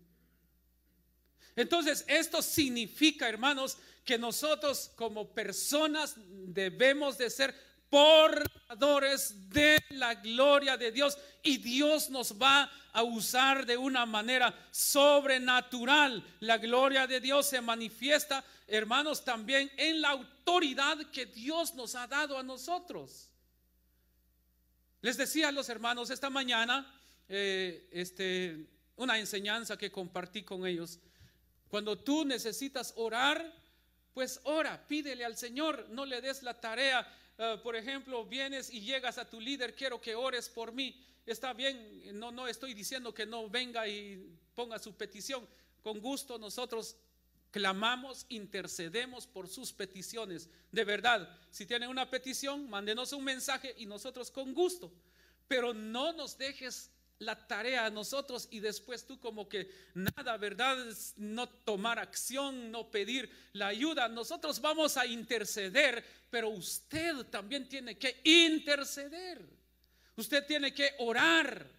Entonces, 1.56 2.06
esto 2.08 2.42
significa, 2.42 3.28
hermanos, 3.28 3.78
que 4.06 4.18
nosotros 4.18 4.92
como 4.96 5.34
personas 5.34 6.16
debemos 6.18 7.18
de 7.18 7.30
ser 7.30 7.56
portadores 7.90 9.50
de 9.50 9.82
la 9.90 10.16
gloria 10.16 10.78
de 10.78 10.92
Dios 10.92 11.18
y 11.44 11.58
Dios 11.58 12.10
nos 12.10 12.34
va 12.40 12.70
a 12.92 13.04
usar 13.04 13.66
de 13.66 13.78
una 13.78 14.06
manera 14.06 14.54
sobrenatural. 14.72 16.24
La 16.40 16.58
gloria 16.58 17.08
de 17.08 17.20
Dios 17.20 17.48
se 17.48 17.62
manifiesta, 17.62 18.44
hermanos, 18.68 19.24
también 19.24 19.72
en 19.78 20.02
la 20.02 20.10
autoridad 20.10 20.98
que 21.12 21.26
Dios 21.26 21.74
nos 21.76 21.96
ha 21.96 22.08
dado 22.08 22.38
a 22.38 22.44
nosotros. 22.44 23.30
Les 25.02 25.18
decía 25.18 25.50
a 25.50 25.52
los 25.52 25.70
hermanos 25.70 26.10
esta 26.10 26.30
mañana, 26.30 26.92
eh, 27.30 27.88
este, 27.92 28.68
una 28.96 29.20
enseñanza 29.20 29.78
que 29.78 29.92
compartí 29.92 30.44
con 30.44 30.66
ellos. 30.66 31.00
Cuando 31.68 31.98
tú 31.98 32.26
necesitas 32.26 32.94
orar, 32.96 33.54
pues 34.14 34.40
ora, 34.44 34.88
pídele 34.88 35.26
al 35.26 35.38
Señor, 35.38 35.88
no 35.90 36.06
le 36.06 36.22
des 36.22 36.44
la 36.44 36.60
tarea 36.60 37.08
eh, 37.40 37.60
por 37.62 37.76
ejemplo, 37.76 38.26
vienes 38.26 38.74
y 38.74 38.82
llegas 38.82 39.18
a 39.20 39.30
tu 39.30 39.40
líder, 39.40 39.76
quiero 39.76 40.02
que 40.02 40.16
ores 40.16 40.50
por 40.50 40.72
mí. 40.72 41.04
Está 41.26 41.54
bien, 41.54 42.18
no, 42.18 42.32
no 42.32 42.48
estoy 42.48 42.74
diciendo 42.74 43.14
que 43.14 43.26
no 43.26 43.48
venga 43.50 43.88
y 43.88 44.38
ponga 44.56 44.80
su 44.80 44.96
petición. 44.96 45.48
Con 45.84 46.00
gusto 46.00 46.40
nosotros 46.40 46.96
clamamos, 47.58 48.28
intercedemos 48.30 49.26
por 49.26 49.48
sus 49.48 49.74
peticiones. 49.74 50.48
De 50.72 50.84
verdad, 50.84 51.28
si 51.50 51.66
tienen 51.66 51.90
una 51.90 52.08
petición, 52.08 52.70
mándenos 52.70 53.14
un 53.14 53.24
mensaje 53.24 53.74
y 53.80 53.88
nosotros 53.88 54.30
con 54.30 54.54
gusto. 54.54 54.94
Pero 55.48 55.74
no 55.74 56.14
nos 56.14 56.38
dejes 56.38 56.92
la 57.18 57.48
tarea 57.48 57.88
a 57.88 57.90
nosotros 57.90 58.48
y 58.52 58.60
después 58.60 59.08
tú 59.08 59.20
como 59.20 59.50
que 59.50 59.72
nada, 59.96 60.38
¿verdad? 60.38 60.78
No 61.16 61.50
tomar 61.50 61.98
acción, 61.98 62.70
no 62.70 62.92
pedir 62.92 63.28
la 63.54 63.70
ayuda. 63.70 64.08
Nosotros 64.08 64.62
vamos 64.62 64.96
a 64.96 65.08
interceder, 65.08 66.06
pero 66.30 66.50
usted 66.50 67.26
también 67.26 67.68
tiene 67.68 67.98
que 67.98 68.22
interceder. 68.24 69.42
Usted 70.16 70.46
tiene 70.46 70.76
que 70.76 70.94
orar. 71.00 71.77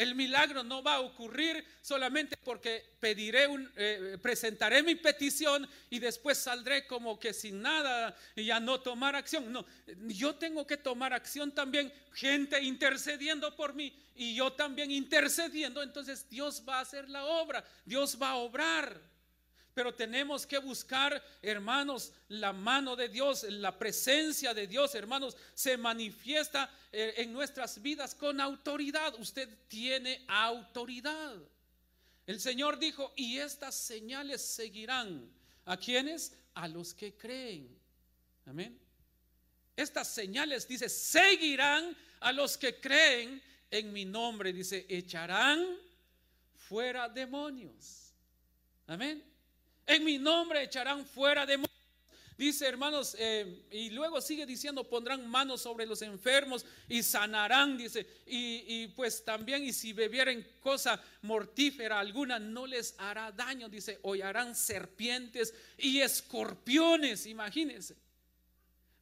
El 0.00 0.14
milagro 0.14 0.64
no 0.64 0.82
va 0.82 0.94
a 0.94 1.00
ocurrir 1.00 1.62
solamente 1.82 2.34
porque 2.42 2.82
pediré 3.00 3.46
un, 3.46 3.70
eh, 3.76 4.16
presentaré 4.22 4.82
mi 4.82 4.94
petición 4.94 5.68
y 5.90 5.98
después 5.98 6.38
saldré 6.38 6.86
como 6.86 7.20
que 7.20 7.34
sin 7.34 7.60
nada 7.60 8.16
y 8.34 8.46
ya 8.46 8.60
no 8.60 8.80
tomar 8.80 9.14
acción. 9.14 9.52
No, 9.52 9.66
yo 10.06 10.36
tengo 10.36 10.66
que 10.66 10.78
tomar 10.78 11.12
acción 11.12 11.52
también, 11.52 11.92
gente 12.14 12.62
intercediendo 12.62 13.54
por 13.54 13.74
mí 13.74 13.94
y 14.14 14.34
yo 14.34 14.54
también 14.54 14.90
intercediendo. 14.90 15.82
Entonces 15.82 16.26
Dios 16.30 16.64
va 16.66 16.78
a 16.78 16.80
hacer 16.80 17.10
la 17.10 17.26
obra, 17.26 17.62
Dios 17.84 18.16
va 18.18 18.30
a 18.30 18.36
obrar. 18.36 18.98
Pero 19.80 19.94
tenemos 19.94 20.46
que 20.46 20.58
buscar, 20.58 21.24
hermanos, 21.40 22.12
la 22.28 22.52
mano 22.52 22.94
de 22.96 23.08
Dios, 23.08 23.44
la 23.44 23.78
presencia 23.78 24.52
de 24.52 24.66
Dios, 24.66 24.94
hermanos, 24.94 25.34
se 25.54 25.78
manifiesta 25.78 26.70
eh, 26.92 27.14
en 27.16 27.32
nuestras 27.32 27.80
vidas 27.80 28.14
con 28.14 28.42
autoridad. 28.42 29.14
Usted 29.18 29.48
tiene 29.68 30.22
autoridad. 30.28 31.34
El 32.26 32.40
Señor 32.40 32.78
dijo, 32.78 33.14
y 33.16 33.38
estas 33.38 33.74
señales 33.74 34.42
seguirán. 34.42 35.32
¿A 35.64 35.78
quienes? 35.78 36.36
A 36.52 36.68
los 36.68 36.92
que 36.92 37.16
creen. 37.16 37.74
Amén. 38.44 38.78
Estas 39.74 40.08
señales, 40.08 40.68
dice, 40.68 40.90
seguirán 40.90 41.96
a 42.20 42.32
los 42.32 42.58
que 42.58 42.78
creen 42.78 43.42
en 43.70 43.94
mi 43.94 44.04
nombre. 44.04 44.52
Dice, 44.52 44.84
echarán 44.90 45.64
fuera 46.68 47.08
demonios. 47.08 48.12
Amén. 48.86 49.29
En 49.90 50.04
mi 50.04 50.18
nombre 50.18 50.62
echarán 50.62 51.04
fuera 51.04 51.44
demonios. 51.44 51.68
Dice, 52.38 52.64
hermanos, 52.64 53.16
eh, 53.18 53.64
y 53.72 53.90
luego 53.90 54.20
sigue 54.20 54.46
diciendo, 54.46 54.88
pondrán 54.88 55.28
manos 55.28 55.62
sobre 55.62 55.84
los 55.84 56.00
enfermos 56.00 56.64
y 56.88 57.02
sanarán, 57.02 57.76
dice, 57.76 58.06
y, 58.24 58.62
y 58.68 58.86
pues 58.94 59.24
también, 59.24 59.64
y 59.64 59.72
si 59.72 59.92
bebieren 59.92 60.46
cosa 60.60 61.02
mortífera 61.22 61.98
alguna, 61.98 62.38
no 62.38 62.68
les 62.68 62.94
hará 62.98 63.32
daño, 63.32 63.68
dice, 63.68 63.98
hollarán 64.02 64.54
serpientes 64.54 65.52
y 65.76 66.00
escorpiones, 66.00 67.26
imagínense. 67.26 67.96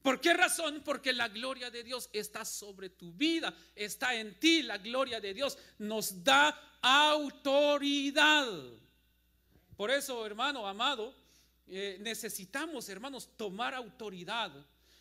¿Por 0.00 0.22
qué 0.22 0.32
razón? 0.32 0.80
Porque 0.82 1.12
la 1.12 1.28
gloria 1.28 1.70
de 1.70 1.84
Dios 1.84 2.08
está 2.14 2.46
sobre 2.46 2.88
tu 2.88 3.12
vida, 3.12 3.54
está 3.76 4.14
en 4.14 4.40
ti. 4.40 4.62
La 4.62 4.78
gloria 4.78 5.20
de 5.20 5.34
Dios 5.34 5.58
nos 5.76 6.24
da 6.24 6.78
autoridad. 6.80 8.48
Por 9.78 9.92
eso, 9.92 10.26
hermano 10.26 10.66
amado, 10.66 11.14
eh, 11.68 11.98
necesitamos, 12.00 12.88
hermanos, 12.88 13.28
tomar 13.36 13.74
autoridad. 13.74 14.50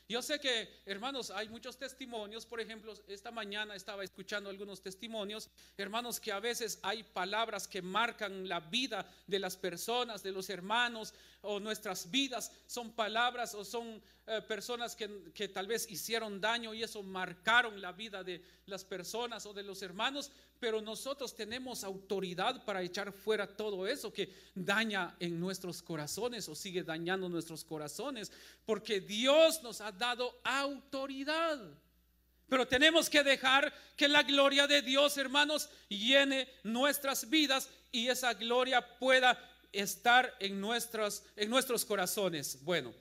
Yo 0.07 0.21
sé 0.21 0.39
que, 0.39 0.69
hermanos, 0.85 1.31
hay 1.31 1.49
muchos 1.49 1.77
testimonios. 1.79 2.45
Por 2.45 2.61
ejemplo, 2.61 2.93
esta 3.07 3.31
mañana 3.31 3.75
estaba 3.75 4.03
escuchando 4.03 4.51
algunos 4.51 4.83
testimonios, 4.83 5.49
hermanos, 5.77 6.19
que 6.19 6.31
a 6.31 6.39
veces 6.39 6.77
hay 6.83 7.01
palabras 7.01 7.67
que 7.67 7.81
marcan 7.81 8.47
la 8.47 8.59
vida 8.59 9.11
de 9.25 9.39
las 9.39 9.57
personas, 9.57 10.21
de 10.21 10.31
los 10.31 10.47
hermanos, 10.51 11.11
o 11.41 11.59
nuestras 11.59 12.11
vidas. 12.11 12.51
Son 12.67 12.91
palabras 12.91 13.55
o 13.55 13.65
son 13.65 13.99
eh, 14.27 14.41
personas 14.47 14.95
que, 14.95 15.31
que 15.33 15.47
tal 15.47 15.65
vez 15.65 15.89
hicieron 15.89 16.39
daño 16.39 16.75
y 16.75 16.83
eso 16.83 17.01
marcaron 17.01 17.81
la 17.81 17.93
vida 17.93 18.23
de 18.23 18.43
las 18.67 18.85
personas 18.85 19.47
o 19.47 19.53
de 19.53 19.63
los 19.63 19.81
hermanos. 19.81 20.31
Pero 20.59 20.81
nosotros 20.81 21.35
tenemos 21.35 21.83
autoridad 21.83 22.65
para 22.65 22.81
echar 22.81 23.11
fuera 23.11 23.45
todo 23.47 23.87
eso 23.87 24.11
que 24.11 24.33
daña 24.55 25.15
en 25.19 25.39
nuestros 25.39 25.81
corazones 25.81 26.49
o 26.49 26.55
sigue 26.55 26.83
dañando 26.83 27.29
nuestros 27.29 27.63
corazones, 27.63 28.31
porque 28.65 28.99
Dios 28.99 29.61
nos 29.61 29.81
ha 29.81 29.91
dado 29.91 30.39
autoridad. 30.43 31.59
Pero 32.49 32.67
tenemos 32.67 33.09
que 33.09 33.23
dejar 33.23 33.73
que 33.95 34.07
la 34.07 34.23
gloria 34.23 34.67
de 34.67 34.81
Dios, 34.81 35.17
hermanos, 35.17 35.69
llene 35.89 36.47
nuestras 36.63 37.29
vidas 37.29 37.69
y 37.91 38.07
esa 38.07 38.33
gloria 38.33 38.97
pueda 38.97 39.37
estar 39.71 40.33
en, 40.39 40.59
nuestros 40.59 41.23
en 41.35 41.49
nuestros 41.49 41.83
corazones. 41.83 42.63
Bueno, 42.63 42.93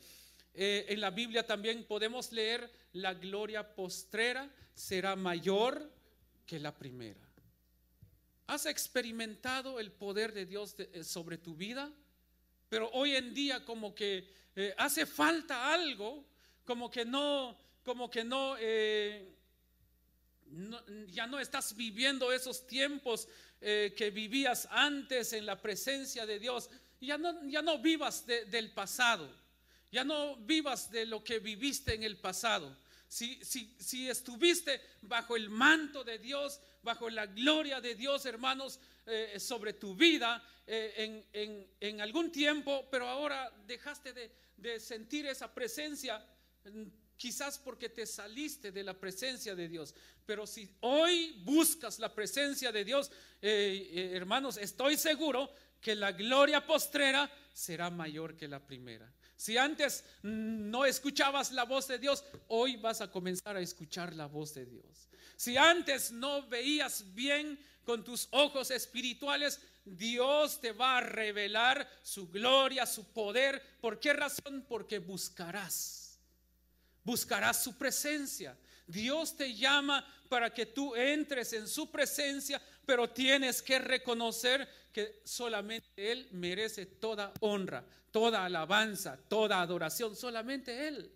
eh, 0.53 0.87
en 0.89 1.01
la 1.01 1.11
Biblia 1.11 1.47
también 1.47 1.85
podemos 1.85 2.33
leer 2.33 2.69
la 2.93 3.15
gloria 3.15 3.75
postrera 3.75 4.51
será 4.75 5.17
mayor 5.17 5.91
que 6.47 6.59
la 6.59 6.75
primera. 6.75 7.26
¿Has 8.47 8.67
experimentado 8.67 9.81
el 9.81 9.91
poder 9.91 10.33
de 10.33 10.47
Dios 10.47 10.77
eh, 10.79 11.03
sobre 11.03 11.37
tu 11.37 11.57
vida? 11.57 11.91
Pero 12.69 12.89
hoy 12.93 13.17
en 13.17 13.35
día 13.35 13.65
como 13.65 13.93
que 13.93 14.33
eh, 14.55 14.73
hace 14.79 15.05
falta 15.05 15.73
algo, 15.73 16.25
como 16.65 16.89
que 16.89 17.05
no, 17.05 17.59
como 17.85 18.09
que 18.09 18.25
eh, 18.61 19.35
no, 20.47 20.81
ya 21.09 21.27
no 21.27 21.41
estás 21.41 21.75
viviendo 21.75 22.33
esos 22.33 22.67
tiempos 22.67 23.29
que 23.59 24.13
vivías 24.15 24.69
antes 24.71 25.33
en 25.33 25.45
la 25.47 25.61
presencia 25.61 26.25
de 26.27 26.39
Dios. 26.39 26.71
Ya 27.01 27.19
no, 27.19 27.43
ya 27.49 27.63
no 27.63 27.79
vivas 27.79 28.25
del 28.27 28.71
pasado, 28.73 29.29
ya 29.91 30.05
no 30.05 30.37
vivas 30.37 30.91
de 30.91 31.07
lo 31.07 31.25
que 31.25 31.41
viviste 31.41 31.95
en 31.95 32.05
el 32.05 32.19
pasado. 32.19 32.77
Si, 33.09 33.43
si, 33.45 33.75
si, 33.79 34.09
estuviste 34.09 34.81
bajo 35.03 35.37
el 35.37 35.49
manto 35.49 36.03
de 36.03 36.19
Dios, 36.19 36.61
bajo 36.83 37.09
la 37.09 37.27
gloria 37.27 37.81
de 37.81 37.95
Dios, 37.95 38.27
hermanos, 38.27 38.81
eh, 39.07 39.39
sobre 39.39 39.75
tu 39.75 39.95
vida 39.95 40.43
eh, 40.67 41.25
en, 41.81 42.01
algún 42.01 42.33
tiempo, 42.33 42.89
pero 42.91 43.09
ahora 43.09 43.53
dejaste 43.67 44.13
de, 44.13 44.81
sentir 44.81 45.27
esa 45.27 45.55
presencia, 45.55 46.19
mm, 46.65 46.83
quizás 47.17 47.59
porque 47.59 47.89
te 47.89 48.05
saliste 48.05 48.73
de 48.73 48.83
la 48.83 48.95
presencia 48.95 49.55
de 49.55 49.69
Dios. 49.69 49.95
Pero 50.25 50.45
si 50.45 50.69
hoy 50.81 51.41
buscas 51.45 52.01
la 52.01 52.13
presencia 52.13 52.73
de 52.73 52.85
Dios, 52.85 53.13
eh, 53.41 54.11
hermanos, 54.15 54.57
estoy 54.57 54.97
seguro 54.97 55.53
que 55.81 55.95
la 55.95 56.11
gloria 56.11 56.67
postrera 56.67 57.31
será 57.53 57.91
mayor 57.91 58.37
que 58.37 58.49
la 58.49 58.59
primera. 58.59 59.09
Si 59.37 59.59
antes 59.59 60.05
no 60.23 60.85
escuchabas 60.85 61.53
la 61.53 61.65
voz 61.65 61.87
de 61.89 61.99
Dios, 61.99 62.25
hoy 62.49 62.77
vas 62.77 63.01
a 63.03 63.11
comenzar 63.11 63.57
a 63.57 63.61
escuchar 63.61 64.15
la 64.15 64.27
voz 64.27 64.55
de 64.55 64.65
Dios. 64.65 65.09
Si 65.37 65.57
antes 65.57 66.11
no 66.11 66.49
veías 66.49 67.15
bien 67.15 67.59
con 67.85 68.03
tus 68.03 68.29
ojos 68.31 68.71
espirituales, 68.71 69.61
Dios 69.85 70.61
te 70.61 70.73
va 70.73 70.99
a 70.99 71.01
revelar 71.03 71.89
su 72.03 72.29
gloria, 72.29 72.87
su 72.87 73.05
poder. 73.13 73.63
¿Por 73.81 74.01
qué 74.01 74.15
razón? 74.15 74.65
Porque 74.69 74.99
buscarás. 74.99 76.19
Buscarás 77.05 77.63
su 77.63 77.77
presencia. 77.77 78.59
Dios 78.87 79.37
te 79.37 79.55
llama 79.55 80.05
para 80.29 80.53
que 80.53 80.67
tú 80.67 80.95
entres 80.97 81.53
en 81.53 81.69
su 81.69 81.91
presencia, 81.91 82.61
pero 82.87 83.11
tienes 83.11 83.61
que 83.61 83.79
reconocer 83.79 84.67
que 84.93 85.21
solamente 85.25 85.89
Él 85.97 86.29
merece 86.33 86.87
toda 86.87 87.35
honra, 87.41 87.85
toda 88.11 88.45
alabanza, 88.45 89.19
toda 89.29 89.61
adoración, 89.61 90.17
solamente 90.17 90.89
Él, 90.89 91.11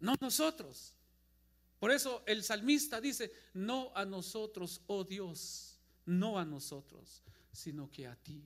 no 0.00 0.14
nosotros. 0.20 0.92
Por 1.78 1.92
eso 1.92 2.24
el 2.26 2.42
salmista 2.42 3.00
dice, 3.00 3.32
no 3.54 3.92
a 3.94 4.04
nosotros, 4.04 4.82
oh 4.88 5.04
Dios, 5.04 5.78
no 6.04 6.38
a 6.38 6.44
nosotros, 6.44 7.22
sino 7.52 7.88
que 7.90 8.06
a 8.06 8.16
ti. 8.16 8.42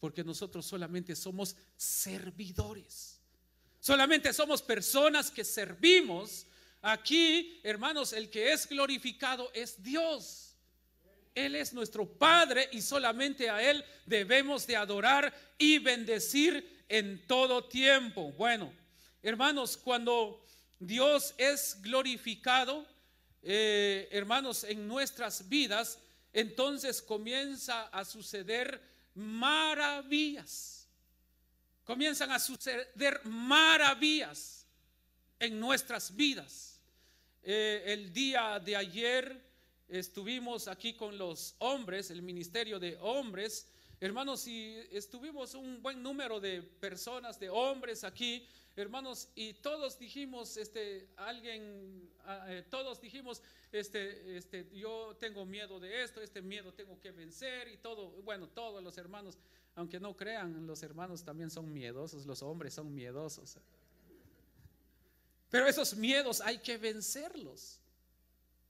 Porque 0.00 0.24
nosotros 0.24 0.64
solamente 0.64 1.14
somos 1.14 1.54
servidores. 1.76 3.20
Solamente 3.80 4.32
somos 4.32 4.62
personas 4.62 5.30
que 5.30 5.44
servimos. 5.44 6.46
Aquí, 6.80 7.60
hermanos, 7.62 8.14
el 8.14 8.30
que 8.30 8.50
es 8.52 8.66
glorificado 8.66 9.50
es 9.52 9.82
Dios. 9.82 10.49
Él 11.34 11.54
es 11.54 11.72
nuestro 11.72 12.06
Padre 12.06 12.68
y 12.72 12.80
solamente 12.80 13.48
a 13.48 13.62
Él 13.62 13.84
debemos 14.06 14.66
de 14.66 14.76
adorar 14.76 15.32
y 15.56 15.78
bendecir 15.78 16.84
en 16.88 17.26
todo 17.26 17.64
tiempo. 17.64 18.32
Bueno, 18.32 18.72
hermanos, 19.22 19.76
cuando 19.76 20.44
Dios 20.78 21.34
es 21.38 21.78
glorificado, 21.80 22.86
eh, 23.42 24.08
hermanos, 24.10 24.64
en 24.64 24.86
nuestras 24.86 25.48
vidas, 25.48 25.98
entonces 26.32 27.00
comienza 27.00 27.84
a 27.88 28.04
suceder 28.04 28.80
maravillas. 29.14 30.88
Comienzan 31.84 32.30
a 32.30 32.38
suceder 32.38 33.20
maravillas 33.24 34.66
en 35.38 35.58
nuestras 35.58 36.14
vidas. 36.14 36.80
Eh, 37.42 37.82
el 37.86 38.12
día 38.12 38.60
de 38.60 38.76
ayer 38.76 39.49
estuvimos 39.90 40.68
aquí 40.68 40.94
con 40.94 41.18
los 41.18 41.54
hombres, 41.58 42.10
el 42.10 42.22
ministerio 42.22 42.78
de 42.78 42.96
hombres, 43.00 43.66
hermanos, 44.00 44.46
y 44.46 44.76
estuvimos 44.90 45.54
un 45.54 45.82
buen 45.82 46.02
número 46.02 46.40
de 46.40 46.62
personas, 46.62 47.38
de 47.38 47.50
hombres 47.50 48.04
aquí 48.04 48.46
hermanos, 48.76 49.28
y 49.34 49.54
todos 49.54 49.98
dijimos, 49.98 50.56
este, 50.56 51.08
alguien, 51.16 52.08
ah, 52.24 52.46
eh, 52.48 52.64
todos 52.70 53.00
dijimos, 53.00 53.42
este, 53.72 54.36
este, 54.36 54.68
yo 54.72 55.16
tengo 55.18 55.44
miedo 55.44 55.78
de 55.80 56.02
esto, 56.02 56.20
este 56.20 56.40
miedo 56.42 56.72
tengo 56.72 56.98
que 57.00 57.10
vencer 57.10 57.68
y 57.68 57.76
todo, 57.78 58.10
bueno, 58.22 58.48
todos 58.48 58.82
los 58.82 58.96
hermanos, 58.98 59.36
aunque 59.74 60.00
no 60.00 60.16
crean, 60.16 60.66
los 60.66 60.82
hermanos 60.82 61.24
también 61.24 61.50
son 61.50 61.72
miedosos, 61.72 62.26
los 62.26 62.42
hombres 62.42 62.74
son 62.74 62.94
miedosos. 62.94 63.56
Pero 65.50 65.66
esos 65.66 65.96
miedos 65.96 66.40
hay 66.40 66.58
que 66.58 66.78
vencerlos. 66.78 67.79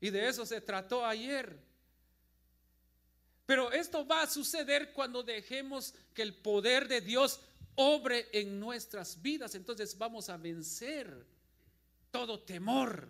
Y 0.01 0.11
de 0.11 0.29
eso 0.29 0.47
se 0.47 0.61
trató 0.61 1.05
ayer. 1.05 1.59
Pero 3.47 3.73
esto 3.73 4.07
va 4.07 4.23
a 4.23 4.27
suceder 4.29 4.93
cuando 4.93 5.23
dejemos 5.23 5.93
que 6.15 6.23
el 6.23 6.35
poder 6.35 6.89
de 6.89 7.01
Dios 7.01 7.41
obre 7.75 8.29
en 8.33 8.61
nuestras 8.61 9.21
vidas, 9.21 9.55
entonces 9.55 9.97
vamos 9.99 10.29
a 10.29 10.37
vencer 10.37 11.27
todo 12.11 12.41
temor, 12.41 13.09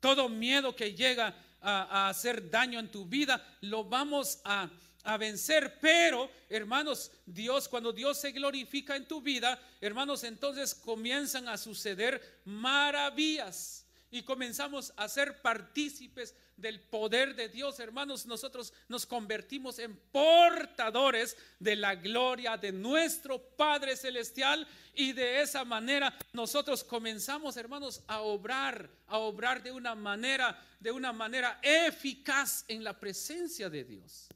todo 0.00 0.28
miedo 0.28 0.74
que 0.74 0.94
llega 0.94 1.34
a, 1.60 2.08
hacer 2.08 2.50
daño 2.50 2.78
en 2.80 2.90
tu 2.90 3.06
vida, 3.06 3.56
lo 3.60 3.84
vamos 3.84 4.40
a, 4.44 4.68
a 5.04 5.16
vencer. 5.16 5.78
Pero, 5.80 6.30
hermanos, 6.48 7.12
Dios, 7.24 7.68
cuando 7.68 7.92
Dios 7.92 8.18
se 8.18 8.32
glorifica 8.32 8.96
en 8.96 9.06
tu 9.06 9.20
vida, 9.20 9.60
hermanos, 9.80 10.24
entonces 10.24 10.74
comienzan 10.74 11.48
a 11.48 11.56
suceder 11.56 12.40
maravillas 12.44 13.85
y 14.10 14.22
comenzamos 14.22 14.92
a 14.96 15.08
ser 15.08 15.40
partícipes 15.42 16.34
del 16.56 16.80
poder 16.80 17.34
de 17.34 17.48
Dios, 17.48 17.78
hermanos, 17.80 18.24
nosotros 18.24 18.72
nos 18.88 19.04
convertimos 19.04 19.78
en 19.78 19.96
portadores 20.10 21.36
de 21.58 21.76
la 21.76 21.94
gloria 21.94 22.56
de 22.56 22.72
nuestro 22.72 23.38
Padre 23.38 23.96
Celestial 23.96 24.66
y 24.94 25.12
de 25.12 25.42
esa 25.42 25.64
manera 25.64 26.16
nosotros 26.32 26.82
comenzamos, 26.82 27.56
hermanos, 27.56 28.02
a 28.06 28.20
obrar, 28.22 28.88
a 29.06 29.18
obrar 29.18 29.62
de 29.62 29.72
una 29.72 29.94
manera, 29.94 30.64
de 30.80 30.90
una 30.90 31.12
manera 31.12 31.60
eficaz 31.62 32.64
en 32.68 32.82
la 32.82 32.98
presencia 32.98 33.68
de 33.68 33.84
Dios. 33.84 34.28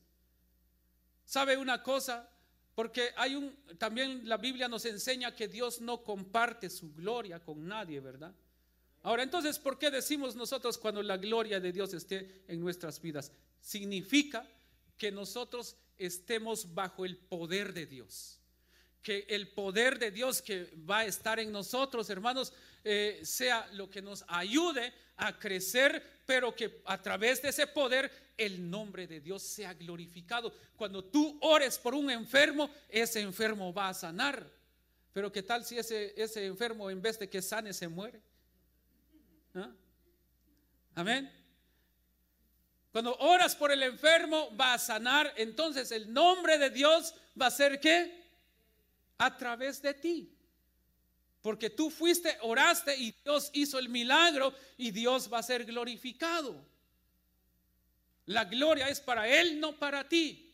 ¿Sabe 1.25 1.57
una 1.57 1.83
cosa? 1.83 2.29
Porque 2.75 3.11
hay 3.17 3.35
un, 3.35 3.57
también 3.79 4.29
la 4.29 4.37
Biblia 4.37 4.69
nos 4.69 4.85
enseña 4.85 5.35
que 5.35 5.49
Dios 5.49 5.81
no 5.81 6.03
comparte 6.03 6.69
su 6.69 6.93
gloria 6.93 7.41
con 7.41 7.67
nadie, 7.67 8.01
¿verdad? 8.01 8.35
Ahora, 9.03 9.23
entonces, 9.23 9.59
¿por 9.59 9.79
qué 9.79 9.91
decimos 9.91 10.37
nosotros 10.37 10.77
cuando 10.77 11.03
la 11.03 11.17
gloria 11.17 11.59
de 11.59 11.73
Dios 11.73 11.95
esté 11.95 12.43
en 12.49 12.61
nuestras 12.61 13.01
vidas? 13.01 13.33
Significa 13.61 14.47
que 14.99 15.11
nosotros 15.11 15.77
estemos 15.97 16.75
bajo 16.75 17.07
el 17.07 17.17
poder 17.17 17.73
de 17.73 17.87
Dios. 17.87 18.39
Que 19.03 19.25
el 19.31 19.49
poder 19.49 19.99
de 19.99 20.11
Dios 20.11 20.43
que 20.43 20.71
va 20.89 20.99
a 20.99 21.07
estar 21.07 21.41
en 21.41 21.51
nosotros, 21.51 22.11
hermanos, 22.11 22.53
eh, 22.85 23.21
sea 23.23 23.67
lo 23.73 23.91
que 23.91 24.03
nos 24.03 24.23
ayude 24.29 24.93
a 25.17 25.39
crecer, 25.39 26.03
pero 26.27 26.55
que 26.55 26.83
a 26.85 27.01
través 27.01 27.41
de 27.41 27.49
ese 27.49 27.67
poder 27.67 28.11
el 28.37 28.71
nombre 28.71 29.07
de 29.07 29.21
Dios 29.21 29.43
sea 29.43 29.73
glorificado. 29.73 30.53
Cuando 30.77 31.03
tú 31.05 31.39
ores 31.41 31.79
por 31.79 31.95
un 31.95 32.11
enfermo, 32.11 32.71
ese 32.89 33.21
enfermo 33.21 33.73
va 33.73 33.89
a 33.89 33.95
sanar. 33.95 34.47
Pero 35.15 35.33
¿qué 35.33 35.43
tal 35.43 35.65
si 35.65 35.79
ese, 35.79 36.15
ese 36.17 36.45
enfermo 36.45 36.91
en 36.91 37.01
vez 37.01 37.19
de 37.19 37.29
que 37.29 37.41
sane 37.41 37.73
se 37.73 37.89
muere? 37.89 38.21
¿Ah? 39.55 39.71
Amén. 40.95 41.31
Cuando 42.93 43.17
oras 43.17 43.55
por 43.55 43.71
el 43.71 43.83
enfermo 43.83 44.55
va 44.57 44.75
a 44.75 44.79
sanar, 44.79 45.33
entonces 45.37 45.93
el 45.93 46.13
nombre 46.13 46.59
de 46.59 46.71
Dios 46.71 47.15
va 47.41 47.47
a 47.47 47.51
ser 47.51 47.79
qué? 47.79 48.25
A 49.19 49.37
través 49.37 49.81
de 49.81 49.95
ti. 49.95 50.37
Porque 51.43 51.71
tú 51.71 51.91
fuiste, 51.91 52.37
oraste 52.43 52.97
y 52.97 53.13
Dios 53.25 53.51
hizo 53.55 53.79
el 53.79 53.89
milagro 53.89 54.53
y 54.77 54.91
Dios 54.91 55.33
va 55.33 55.39
a 55.39 55.43
ser 55.43 55.65
glorificado. 55.65 56.55
La 58.27 58.45
gloria 58.45 58.89
es 58.89 59.01
para 59.01 59.27
Él, 59.29 59.59
no 59.59 59.79
para 59.79 60.09
ti. 60.09 60.53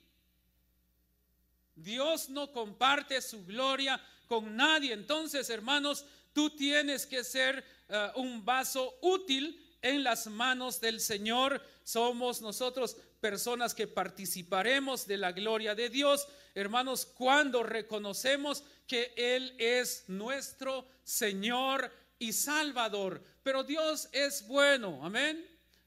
Dios 1.74 2.28
no 2.28 2.52
comparte 2.52 3.20
su 3.20 3.44
gloria 3.44 4.00
con 4.28 4.56
nadie. 4.56 4.92
Entonces, 4.92 5.50
hermanos, 5.50 6.04
tú 6.36 6.50
tienes 6.50 7.06
que 7.06 7.24
ser 7.24 7.64
eh, 7.88 8.10
un 8.16 8.44
vaso 8.44 8.98
útil 9.00 9.58
en 9.80 10.04
las 10.04 10.26
manos 10.26 10.78
del 10.82 11.00
Señor. 11.00 11.62
Somos 11.82 12.42
nosotros 12.42 12.94
personas 13.22 13.74
que 13.74 13.86
participaremos 13.86 15.06
de 15.06 15.16
la 15.16 15.32
gloria 15.32 15.74
de 15.74 15.88
Dios, 15.88 16.28
hermanos, 16.54 17.06
cuando 17.06 17.62
reconocemos 17.62 18.64
que 18.86 19.14
Él 19.16 19.54
es 19.56 20.04
nuestro 20.08 20.86
Señor 21.04 21.90
y 22.18 22.34
Salvador. 22.34 23.22
Pero 23.42 23.64
Dios 23.64 24.10
es 24.12 24.46
bueno, 24.46 25.00
amén. 25.02 25.42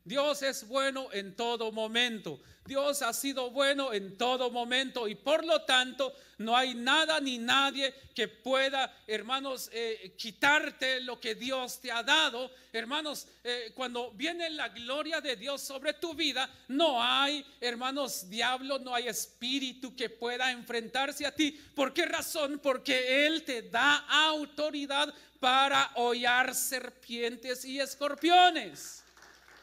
Dios 0.09 0.41
es 0.41 0.67
bueno 0.67 1.09
en 1.13 1.35
todo 1.35 1.71
momento. 1.71 2.41
Dios 2.65 3.03
ha 3.03 3.13
sido 3.13 3.51
bueno 3.51 3.93
en 3.93 4.17
todo 4.17 4.49
momento 4.49 5.07
y 5.07 5.13
por 5.13 5.45
lo 5.45 5.61
tanto 5.61 6.15
no 6.39 6.57
hay 6.57 6.73
nada 6.73 7.19
ni 7.19 7.37
nadie 7.37 7.93
que 8.15 8.27
pueda, 8.27 8.91
hermanos, 9.05 9.69
eh, 9.71 10.15
quitarte 10.17 11.01
lo 11.01 11.19
que 11.19 11.35
Dios 11.35 11.79
te 11.79 11.91
ha 11.91 12.01
dado. 12.01 12.51
Hermanos, 12.73 13.27
eh, 13.43 13.71
cuando 13.75 14.09
viene 14.11 14.49
la 14.49 14.69
gloria 14.69 15.21
de 15.21 15.35
Dios 15.35 15.61
sobre 15.61 15.93
tu 15.93 16.15
vida, 16.15 16.49
no 16.69 17.03
hay, 17.03 17.45
hermanos, 17.61 18.27
diablo, 18.31 18.79
no 18.79 18.95
hay 18.95 19.09
espíritu 19.09 19.95
que 19.95 20.09
pueda 20.09 20.49
enfrentarse 20.49 21.27
a 21.27 21.35
ti. 21.35 21.51
¿Por 21.75 21.93
qué 21.93 22.07
razón? 22.07 22.57
Porque 22.57 23.27
Él 23.27 23.43
te 23.43 23.61
da 23.61 23.97
autoridad 24.07 25.13
para 25.39 25.91
hollar 25.93 26.55
serpientes 26.55 27.63
y 27.63 27.79
escorpiones. 27.79 28.98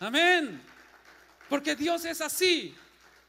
Amén. 0.00 0.62
Porque 1.48 1.74
Dios 1.74 2.04
es 2.04 2.20
así. 2.20 2.74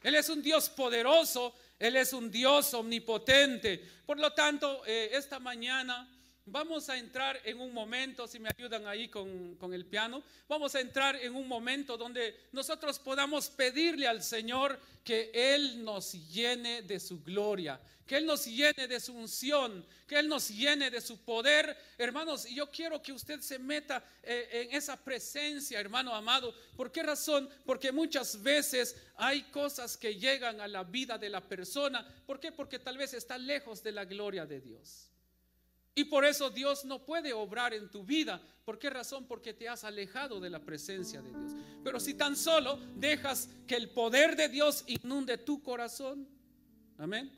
Él 0.04 0.16
es 0.16 0.30
un 0.30 0.42
Dios 0.42 0.70
poderoso, 0.70 1.54
Él 1.80 1.96
es 1.96 2.14
un 2.14 2.32
Dios 2.32 2.74
omnipotente. 2.74 3.78
Por 4.06 4.20
lo 4.20 4.34
tanto, 4.34 4.84
eh, 4.86 5.10
esta 5.14 5.40
mañana 5.40 6.08
vamos 6.48 6.90
a 6.90 6.98
entrar 6.98 7.40
en 7.44 7.60
un 7.60 7.74
momento, 7.74 8.28
si 8.28 8.40
me 8.40 8.50
ayudan 8.58 8.88
ahí 8.88 9.10
con, 9.10 9.56
con 9.56 9.74
el 9.74 9.86
piano, 9.86 10.24
vamos 10.48 10.76
a 10.76 10.80
entrar 10.80 11.16
en 11.18 11.36
un 11.36 11.48
momento 11.48 11.98
donde 11.98 12.36
nosotros 12.52 13.00
podamos 13.00 13.50
pedirle 13.50 14.08
al 14.08 14.24
Señor 14.24 14.80
que 15.04 15.32
Él 15.34 15.84
nos 15.84 16.14
llene 16.30 16.82
de 16.82 17.00
su 17.00 17.22
gloria, 17.24 17.80
que 18.06 18.18
Él 18.18 18.26
nos 18.26 18.46
llene 18.46 18.88
de 18.88 19.00
su 19.00 19.14
unción, 19.14 19.86
que 20.08 20.18
Él 20.18 20.28
nos 20.28 20.50
llene 20.50 20.90
de 20.90 21.02
su 21.02 21.18
poder. 21.18 21.78
Hermanos, 21.98 22.46
yo 22.46 22.72
quiero 22.72 23.02
que 23.02 23.12
usted 23.12 23.42
se 23.42 23.60
meta 23.60 24.04
eh, 24.24 24.68
en 24.70 24.76
esa 24.76 24.96
presencia, 24.96 25.80
hermano 25.80 26.16
amado. 26.16 26.56
¿Por 26.76 26.92
qué 26.92 27.04
razón? 27.04 27.50
Porque 27.66 27.92
muchas 27.92 28.42
veces 28.42 28.96
hay 29.18 29.44
cosas 29.44 29.98
que 29.98 30.16
llegan 30.16 30.62
a 30.62 30.68
la 30.68 30.84
vida 30.84 31.18
de 31.18 31.30
la 31.30 31.42
persona. 31.42 32.08
¿Por 32.26 32.40
qué? 32.40 32.52
Porque 32.52 32.80
tal 32.80 32.98
vez 32.98 33.14
está 33.14 33.38
lejos 33.38 33.84
de 33.84 33.92
la 33.92 34.06
gloria 34.06 34.46
de 34.46 34.62
Dios. 34.62 35.10
Y 35.98 36.06
por 36.06 36.24
eso 36.24 36.50
Dios 36.50 36.86
no 36.86 37.04
puede 37.04 37.34
obrar 37.34 37.74
en 37.74 37.90
tu 37.90 38.06
vida. 38.06 38.42
¿Por 38.64 38.80
qué 38.80 38.90
razón? 38.90 39.26
Porque 39.26 39.54
te 39.54 39.68
has 39.68 39.84
alejado 39.84 40.40
de 40.40 40.50
la 40.50 40.60
presencia 40.60 41.22
de 41.22 41.30
Dios. 41.30 41.52
Pero 41.84 42.00
si 42.00 42.14
tan 42.14 42.38
solo 42.38 42.80
dejas 42.96 43.50
que 43.68 43.76
el 43.76 43.90
poder 43.90 44.38
de 44.38 44.48
Dios 44.48 44.84
inunde 44.88 45.38
tu 45.38 45.62
corazón, 45.62 46.28
amén 46.98 47.38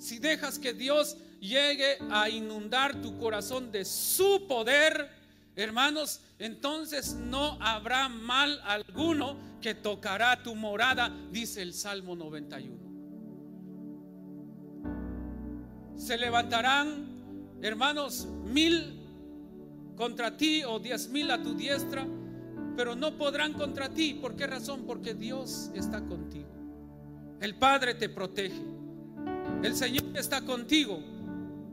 si 0.00 0.18
dejas 0.18 0.58
que 0.58 0.72
Dios 0.72 1.16
llegue 1.40 1.98
a 2.10 2.28
inundar 2.30 3.02
tu 3.02 3.18
corazón 3.18 3.70
de 3.70 3.84
su 3.84 4.46
poder, 4.48 5.10
hermanos, 5.54 6.22
entonces 6.38 7.12
no 7.12 7.58
habrá 7.60 8.08
mal 8.08 8.62
alguno 8.64 9.36
que 9.60 9.74
tocará 9.74 10.42
tu 10.42 10.54
morada, 10.54 11.14
dice 11.30 11.60
el 11.60 11.74
Salmo 11.74 12.16
91. 12.16 12.90
Se 15.96 16.16
levantarán, 16.16 17.19
hermanos, 17.62 18.26
mil 18.44 19.00
contra 19.96 20.36
ti 20.36 20.64
o 20.64 20.78
diez 20.78 21.10
mil 21.10 21.30
a 21.30 21.42
tu 21.42 21.54
diestra, 21.54 22.06
pero 22.76 22.94
no 22.96 23.18
podrán 23.18 23.52
contra 23.52 23.90
ti. 23.90 24.14
¿Por 24.14 24.36
qué 24.36 24.46
razón? 24.46 24.84
Porque 24.86 25.14
Dios 25.14 25.70
está 25.74 26.00
contigo. 26.06 26.48
El 27.40 27.56
Padre 27.56 27.94
te 27.94 28.08
protege. 28.08 28.62
El 29.62 29.74
Señor 29.74 30.16
está 30.16 30.42
contigo. 30.42 30.98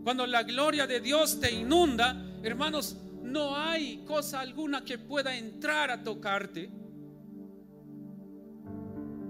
Cuando 0.04 0.26
la 0.26 0.44
gloria 0.44 0.88
de 0.88 1.00
Dios 1.00 1.40
te 1.40 1.52
inunda, 1.52 2.40
hermanos, 2.44 2.98
no 3.24 3.56
hay 3.56 4.04
cosa 4.06 4.40
alguna 4.40 4.84
que 4.84 4.98
pueda 4.98 5.36
entrar 5.38 5.92
a 5.92 6.04
tocarte. 6.04 6.70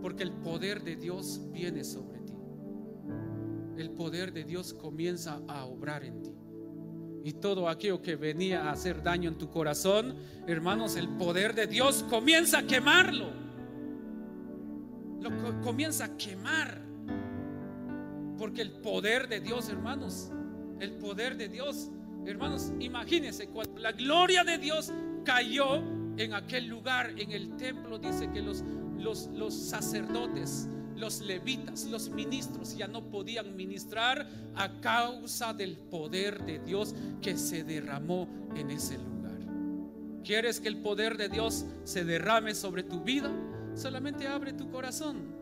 Porque 0.02 0.24
el 0.24 0.32
poder 0.32 0.84
de 0.84 0.96
Dios 0.96 1.42
viene 1.52 1.84
sobre 1.84 2.20
ti. 2.22 2.34
El 3.78 3.92
poder 3.92 4.32
de 4.34 4.44
Dios 4.44 4.74
comienza 4.74 5.42
a 5.48 5.66
obrar 5.66 6.04
en 6.04 6.22
ti. 6.22 6.37
Y 7.28 7.34
todo 7.34 7.68
aquello 7.68 8.02
que 8.02 8.16
venía 8.16 8.70
a 8.70 8.72
hacer 8.72 9.04
daño 9.04 9.28
en 9.28 9.38
tu 9.38 9.50
corazón, 9.50 10.16
hermanos, 10.48 10.96
el 10.96 11.10
poder 11.10 11.54
de 11.54 11.68
Dios 11.68 12.06
comienza 12.10 12.60
a 12.60 12.64
quemarlo. 12.64 13.32
Lo 15.20 15.62
comienza 15.62 16.06
a 16.06 16.16
quemar. 16.16 16.80
Porque 18.38 18.62
el 18.62 18.72
poder 18.72 19.28
de 19.28 19.42
Dios, 19.42 19.68
hermanos, 19.68 20.32
el 20.80 20.94
poder 20.94 21.36
de 21.36 21.50
Dios, 21.50 21.90
hermanos, 22.26 22.72
imagínense, 22.80 23.50
cuando 23.50 23.78
la 23.78 23.92
gloria 23.92 24.46
de 24.46 24.58
Dios 24.58 24.94
cayó 25.26 25.84
en 26.16 26.34
aquel 26.34 26.68
lugar, 26.68 27.14
en 27.18 27.34
el 27.34 27.58
templo, 27.58 28.00
dice 28.00 28.32
que 28.32 28.42
los, 28.42 28.64
los, 28.98 29.28
los 29.34 29.54
sacerdotes, 29.54 30.70
los 30.98 31.22
levitas, 31.22 31.86
los 31.86 32.10
ministros 32.10 32.76
ya 32.76 32.88
no 32.88 33.10
podían 33.10 33.56
ministrar 33.56 34.28
a 34.56 34.80
causa 34.82 35.54
del 35.54 35.78
poder 35.78 36.44
de 36.44 36.60
Dios 36.60 36.96
que 37.22 37.38
se 37.38 37.64
derramó 37.64 38.28
en 38.56 38.72
ese 38.72 38.98
lugar. 38.98 39.38
¿Quieres 40.24 40.60
que 40.60 40.68
el 40.68 40.78
poder 40.78 41.18
de 41.18 41.30
Dios 41.30 41.66
se 41.84 42.04
derrame 42.04 42.54
sobre 42.54 42.84
tu 42.84 43.02
vida? 43.02 43.32
Solamente 43.76 44.28
abre 44.28 44.54
tu 44.54 44.70
corazón 44.72 45.38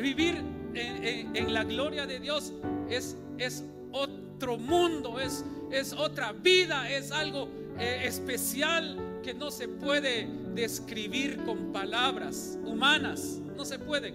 Vivir 0.00 0.42
en, 0.74 1.52
la 1.52 1.64
gloria 1.64 2.06
de 2.06 2.20
Dios 2.20 2.54
es, 2.88 3.16
es 3.38 3.64
otro 3.92 4.56
mundo, 4.56 5.20
es, 5.20 5.44
es 5.70 5.92
otra 5.92 6.32
vida, 6.32 6.88
es 6.90 7.12
algo 7.12 7.48
eh, 7.78 8.02
especial 8.04 8.96
que 9.22 9.34
no 9.34 9.50
se 9.50 9.68
puede 9.68 10.28
describir 10.54 11.38
con 11.44 11.72
palabras 11.72 12.58
humanas. 12.64 13.40
No 13.56 13.64
se 13.64 13.78
pueden, 13.78 14.14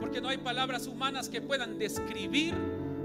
porque 0.00 0.20
no 0.20 0.28
hay 0.28 0.38
palabras 0.38 0.86
humanas 0.86 1.28
que 1.28 1.40
puedan 1.40 1.78
describir, 1.78 2.54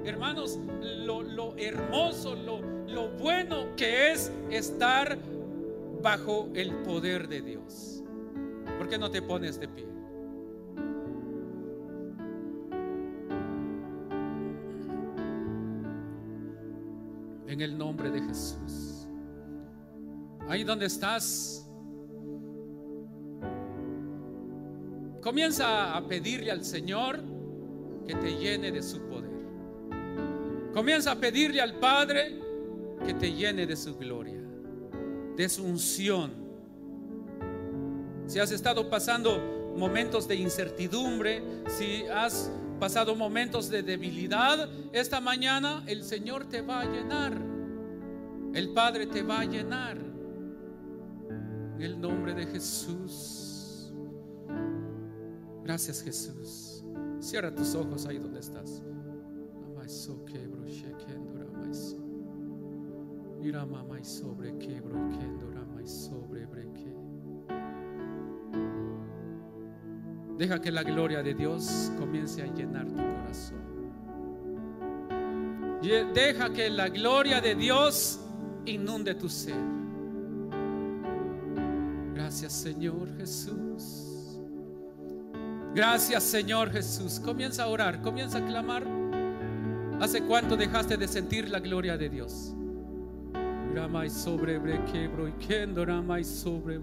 hermanos, 0.05 0.59
lo, 0.81 1.23
lo 1.23 1.55
hermoso, 1.57 2.35
lo, 2.35 2.61
lo 2.87 3.09
bueno 3.09 3.75
que 3.75 4.11
es 4.11 4.31
estar 4.49 5.17
bajo 6.01 6.49
el 6.53 6.73
poder 6.83 7.27
de 7.27 7.41
Dios. 7.41 8.03
¿Por 8.77 8.89
qué 8.89 8.97
no 8.97 9.09
te 9.09 9.21
pones 9.21 9.59
de 9.59 9.67
pie? 9.67 9.89
en 17.49 17.61
el 17.61 17.77
nombre 17.77 18.09
de 18.09 18.21
Jesús. 18.21 18.98
Ahí 20.49 20.63
donde 20.63 20.87
estás, 20.87 21.63
comienza 25.21 25.95
a 25.95 26.07
pedirle 26.07 26.49
al 26.49 26.65
Señor 26.65 27.19
que 28.07 28.15
te 28.15 28.35
llene 28.35 28.71
de 28.71 28.81
su 28.81 28.99
poder. 29.01 29.29
Comienza 30.73 31.11
a 31.11 31.15
pedirle 31.17 31.61
al 31.61 31.75
Padre 31.75 32.39
que 33.05 33.13
te 33.13 33.31
llene 33.31 33.67
de 33.67 33.75
su 33.75 33.95
gloria, 33.95 34.41
de 35.37 35.47
su 35.49 35.63
unción. 35.63 36.31
Si 38.25 38.39
has 38.39 38.51
estado 38.51 38.89
pasando 38.89 39.75
momentos 39.77 40.27
de 40.27 40.35
incertidumbre, 40.35 41.43
si 41.67 42.05
has 42.07 42.51
pasado 42.79 43.15
momentos 43.15 43.69
de 43.69 43.83
debilidad, 43.83 44.67
esta 44.93 45.21
mañana 45.21 45.83
el 45.85 46.03
Señor 46.03 46.45
te 46.45 46.63
va 46.63 46.81
a 46.81 46.85
llenar. 46.85 47.37
El 48.55 48.73
Padre 48.73 49.05
te 49.05 49.21
va 49.21 49.41
a 49.41 49.45
llenar. 49.45 50.08
En 51.79 51.85
el 51.85 52.01
nombre 52.01 52.33
de 52.33 52.45
Jesús. 52.45 53.93
Gracias 55.63 56.03
Jesús. 56.03 56.83
Cierra 57.21 57.55
tus 57.55 57.73
ojos 57.73 58.05
ahí 58.05 58.17
donde 58.17 58.41
estás. 58.41 58.83
Mira 63.39 63.65
mamá 63.65 63.97
y 63.97 64.03
sobre 64.03 64.57
sobre. 64.57 64.89
Deja 70.37 70.59
que 70.59 70.71
la 70.71 70.83
gloria 70.83 71.23
de 71.23 71.33
Dios 71.33 71.93
comience 71.97 72.41
a 72.41 72.53
llenar 72.53 72.89
tu 72.89 72.95
corazón. 72.95 73.69
Deja 76.13 76.51
que 76.51 76.69
la 76.69 76.89
gloria 76.89 77.39
de 77.39 77.55
Dios 77.55 78.19
inunde 78.65 79.15
tu 79.15 79.29
ser. 79.29 79.78
Gracias 82.29 82.53
Señor 82.53 83.09
Jesús. 83.17 84.37
Gracias 85.73 86.23
Señor 86.23 86.69
Jesús. 86.69 87.19
Comienza 87.19 87.63
a 87.63 87.67
orar, 87.69 88.03
comienza 88.03 88.37
a 88.37 88.45
clamar. 88.45 88.83
¿Hace 89.99 90.21
cuánto 90.21 90.55
dejaste 90.55 90.95
de 90.95 91.07
sentir 91.07 91.49
la 91.49 91.59
gloria 91.59 91.97
de 91.97 92.07
Dios? 92.07 92.53
Ramai 93.73 94.11
sobre 94.11 94.59
brequebro 94.59 95.27
y 95.27 95.31
kendo 95.43 95.83
ramai 95.83 96.23
sobre 96.23 96.77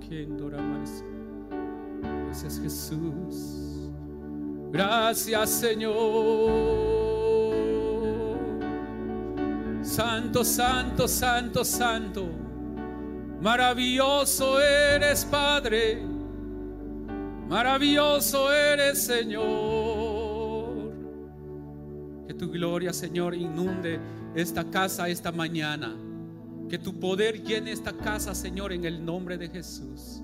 kendo. 0.00 0.50
Gracias 0.50 2.58
Jesús. 2.60 3.92
Gracias 4.72 5.48
Señor. 5.48 5.94
Santo, 9.80 10.42
santo, 10.42 11.06
santo, 11.06 11.64
santo. 11.64 12.47
Maravilloso 13.40 14.60
eres 14.60 15.24
Padre. 15.24 16.02
Maravilloso 17.48 18.52
eres 18.52 19.00
Señor. 19.02 20.92
Que 22.26 22.34
tu 22.34 22.50
gloria, 22.50 22.92
Señor, 22.92 23.34
inunde 23.34 24.00
esta 24.34 24.64
casa 24.64 25.08
esta 25.08 25.30
mañana. 25.32 25.96
Que 26.68 26.78
tu 26.78 26.98
poder 26.98 27.42
llene 27.42 27.72
esta 27.72 27.92
casa, 27.92 28.34
Señor, 28.34 28.72
en 28.72 28.84
el 28.84 29.02
nombre 29.04 29.38
de 29.38 29.48
Jesús. 29.48 30.20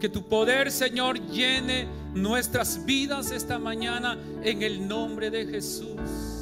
Que 0.00 0.08
tu 0.08 0.28
poder, 0.28 0.70
Señor, 0.70 1.20
llene 1.28 1.86
nuestras 2.14 2.84
vidas 2.84 3.30
esta 3.30 3.58
mañana 3.58 4.18
en 4.42 4.62
el 4.62 4.88
nombre 4.88 5.30
de 5.30 5.46
Jesús. 5.46 6.35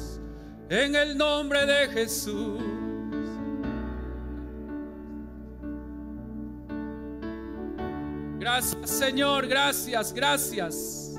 En 0.69 0.95
el 0.95 1.17
nombre 1.17 1.65
de 1.65 1.87
Jesús. 1.89 2.59
Gracias, 8.39 8.89
Señor, 8.89 9.47
gracias, 9.47 10.13
gracias. 10.13 11.15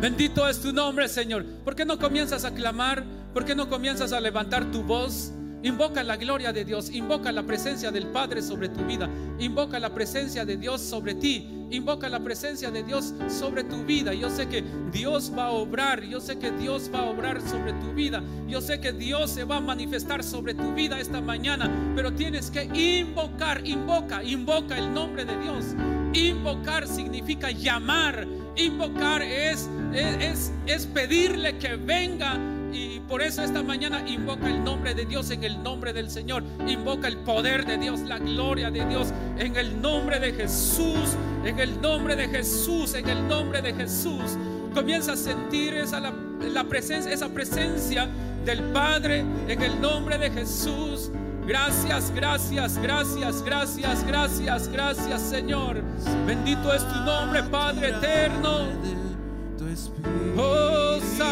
Bendito 0.00 0.48
es 0.48 0.60
tu 0.60 0.72
nombre, 0.72 1.08
Señor. 1.08 1.44
¿Por 1.64 1.74
qué 1.74 1.84
no 1.84 1.98
comienzas 1.98 2.44
a 2.44 2.54
clamar? 2.54 3.04
¿Por 3.34 3.44
qué 3.44 3.54
no 3.54 3.68
comienzas 3.68 4.12
a 4.12 4.20
levantar 4.20 4.70
tu 4.70 4.82
voz? 4.82 5.32
Invoca 5.62 6.04
la 6.04 6.16
gloria 6.16 6.52
de 6.52 6.64
Dios, 6.64 6.88
invoca 6.90 7.32
la 7.32 7.42
presencia 7.42 7.90
del 7.90 8.06
Padre 8.06 8.42
sobre 8.42 8.68
tu 8.68 8.84
vida, 8.84 9.08
invoca 9.40 9.80
la 9.80 9.92
presencia 9.92 10.44
de 10.44 10.56
Dios 10.56 10.80
sobre 10.80 11.16
ti, 11.16 11.48
invoca 11.70 12.08
la 12.08 12.20
presencia 12.20 12.70
de 12.70 12.84
Dios 12.84 13.12
sobre 13.28 13.64
tu 13.64 13.84
vida. 13.84 14.14
Yo 14.14 14.30
sé 14.30 14.48
que 14.48 14.62
Dios 14.92 15.32
va 15.36 15.46
a 15.46 15.50
obrar, 15.50 16.04
yo 16.04 16.20
sé 16.20 16.38
que 16.38 16.52
Dios 16.52 16.88
va 16.94 17.00
a 17.00 17.10
obrar 17.10 17.40
sobre 17.42 17.72
tu 17.72 17.92
vida, 17.92 18.22
yo 18.46 18.60
sé 18.60 18.80
que 18.80 18.92
Dios 18.92 19.32
se 19.32 19.42
va 19.42 19.56
a 19.56 19.60
manifestar 19.60 20.22
sobre 20.22 20.54
tu 20.54 20.72
vida 20.74 21.00
esta 21.00 21.20
mañana, 21.20 21.68
pero 21.96 22.12
tienes 22.12 22.52
que 22.52 22.64
invocar, 22.64 23.66
invoca, 23.66 24.22
invoca 24.22 24.78
el 24.78 24.94
nombre 24.94 25.24
de 25.24 25.36
Dios. 25.38 25.64
Invocar 26.12 26.86
significa 26.86 27.50
llamar, 27.50 28.28
invocar 28.54 29.22
es, 29.22 29.68
es, 29.92 30.52
es 30.66 30.86
pedirle 30.86 31.58
que 31.58 31.74
venga 31.74 32.38
y 32.72 33.00
por 33.00 33.22
eso 33.22 33.42
esta 33.42 33.62
mañana 33.62 34.02
invoca 34.06 34.46
el 34.48 34.62
nombre 34.62 34.94
de 34.94 35.06
Dios 35.06 35.30
en 35.30 35.44
el 35.44 35.62
nombre 35.62 35.92
del 35.92 36.10
Señor. 36.10 36.42
Invoca 36.66 37.08
el 37.08 37.16
poder 37.18 37.64
de 37.66 37.78
Dios, 37.78 38.00
la 38.00 38.18
gloria 38.18 38.70
de 38.70 38.84
Dios 38.86 39.12
en 39.38 39.56
el 39.56 39.80
nombre 39.80 40.20
de 40.20 40.32
Jesús, 40.32 41.16
en 41.44 41.58
el 41.58 41.80
nombre 41.80 42.16
de 42.16 42.28
Jesús, 42.28 42.94
en 42.94 43.08
el 43.08 43.26
nombre 43.28 43.62
de 43.62 43.72
Jesús. 43.74 44.36
Comienza 44.74 45.12
a 45.12 45.16
sentir 45.16 45.74
esa, 45.74 46.00
la, 46.00 46.64
presencia, 46.64 47.12
esa 47.12 47.28
presencia 47.28 48.08
del 48.44 48.62
Padre 48.72 49.24
en 49.48 49.62
el 49.62 49.80
nombre 49.80 50.18
de 50.18 50.30
Jesús. 50.30 51.10
Gracias, 51.46 52.12
gracias, 52.14 52.76
gracias, 52.78 53.42
gracias, 53.42 54.04
gracias, 54.06 54.68
gracias 54.68 55.22
Señor. 55.22 55.82
Bendito 56.26 56.74
es 56.74 56.86
tu 56.86 57.00
nombre, 57.00 57.42
Padre 57.44 57.88
eterno. 57.88 58.68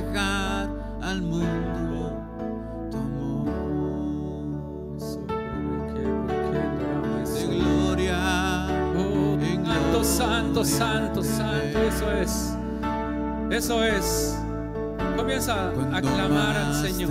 Reflejar 0.00 0.68
al 1.02 1.22
mundo 1.22 2.12
tu 2.90 2.96
amor. 2.98 4.36
De 7.34 7.46
gloria 7.56 8.66
Oh, 8.98 9.38
en 9.40 9.66
santo, 9.66 10.04
gloria 10.04 10.04
santo, 10.04 10.64
santo, 10.64 11.22
santo, 11.22 11.78
eso 11.82 12.12
es. 12.12 12.56
Eso 13.50 13.84
es. 13.84 14.38
Comienza 15.16 15.70
a 15.92 16.00
clamar 16.00 16.56
al 16.56 16.74
Señor. 16.74 17.10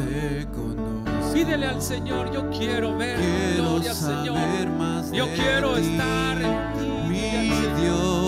Pídele 1.33 1.65
al 1.67 1.81
Señor, 1.81 2.31
yo 2.31 2.49
quiero 2.49 2.95
ver 2.95 3.17
Quiero 3.19 3.69
gloria, 3.71 3.93
Señor. 3.93 4.69
más 4.77 5.11
Yo 5.11 5.25
quiero 5.36 5.73
ti, 5.75 5.81
estar 5.81 6.38
en 6.41 6.73
ti. 6.79 6.88
mi. 7.09 7.81
Dios, 7.81 8.24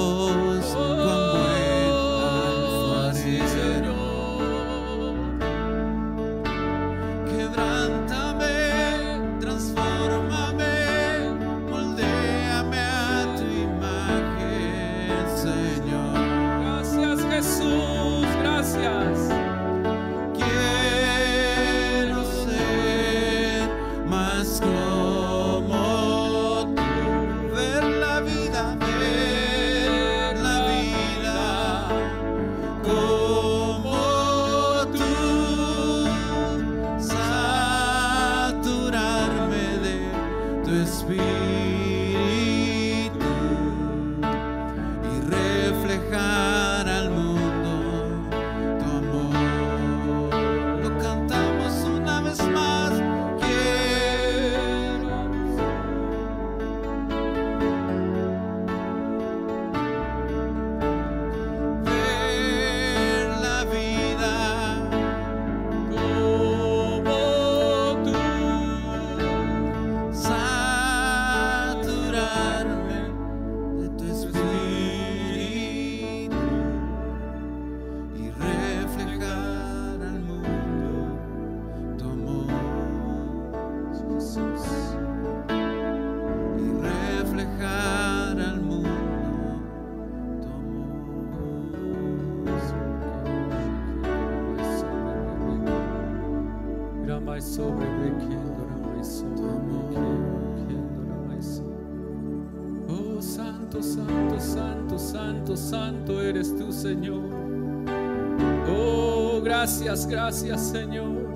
gracias, 110.07 110.69
Señor. 110.69 111.27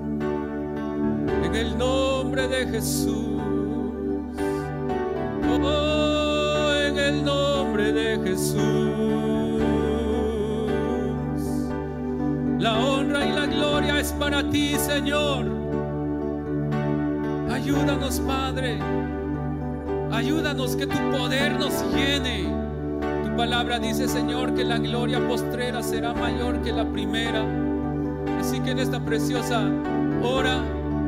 En 1.44 1.54
el 1.54 1.76
nombre 1.76 2.48
de 2.48 2.66
Jesús. 2.66 3.40
Oh, 5.64 6.72
en 6.86 6.98
el 6.98 7.24
nombre 7.24 7.92
de 7.92 8.18
Jesús. 8.24 8.60
La 12.58 12.78
honra 12.78 13.26
y 13.26 13.32
la 13.32 13.46
gloria 13.46 14.00
es 14.00 14.12
para 14.12 14.48
ti, 14.48 14.76
Señor. 14.76 15.46
Ayúdanos, 17.50 18.20
Padre. 18.20 18.78
Ayúdanos 20.10 20.76
que 20.76 20.86
tu 20.86 20.98
poder 21.10 21.58
nos 21.58 21.84
llene. 21.94 22.44
Tu 23.24 23.36
palabra 23.36 23.78
dice, 23.78 24.08
Señor, 24.08 24.54
que 24.54 24.64
la 24.64 24.78
gloria 24.78 25.26
postrera 25.28 25.82
será 25.82 26.12
mayor 26.12 26.60
que 26.62 26.72
la 26.72 26.84
primera. 26.84 27.61
Que 28.64 28.70
en 28.70 28.78
esta 28.78 29.00
preciosa 29.00 29.68
hora, 30.22 30.62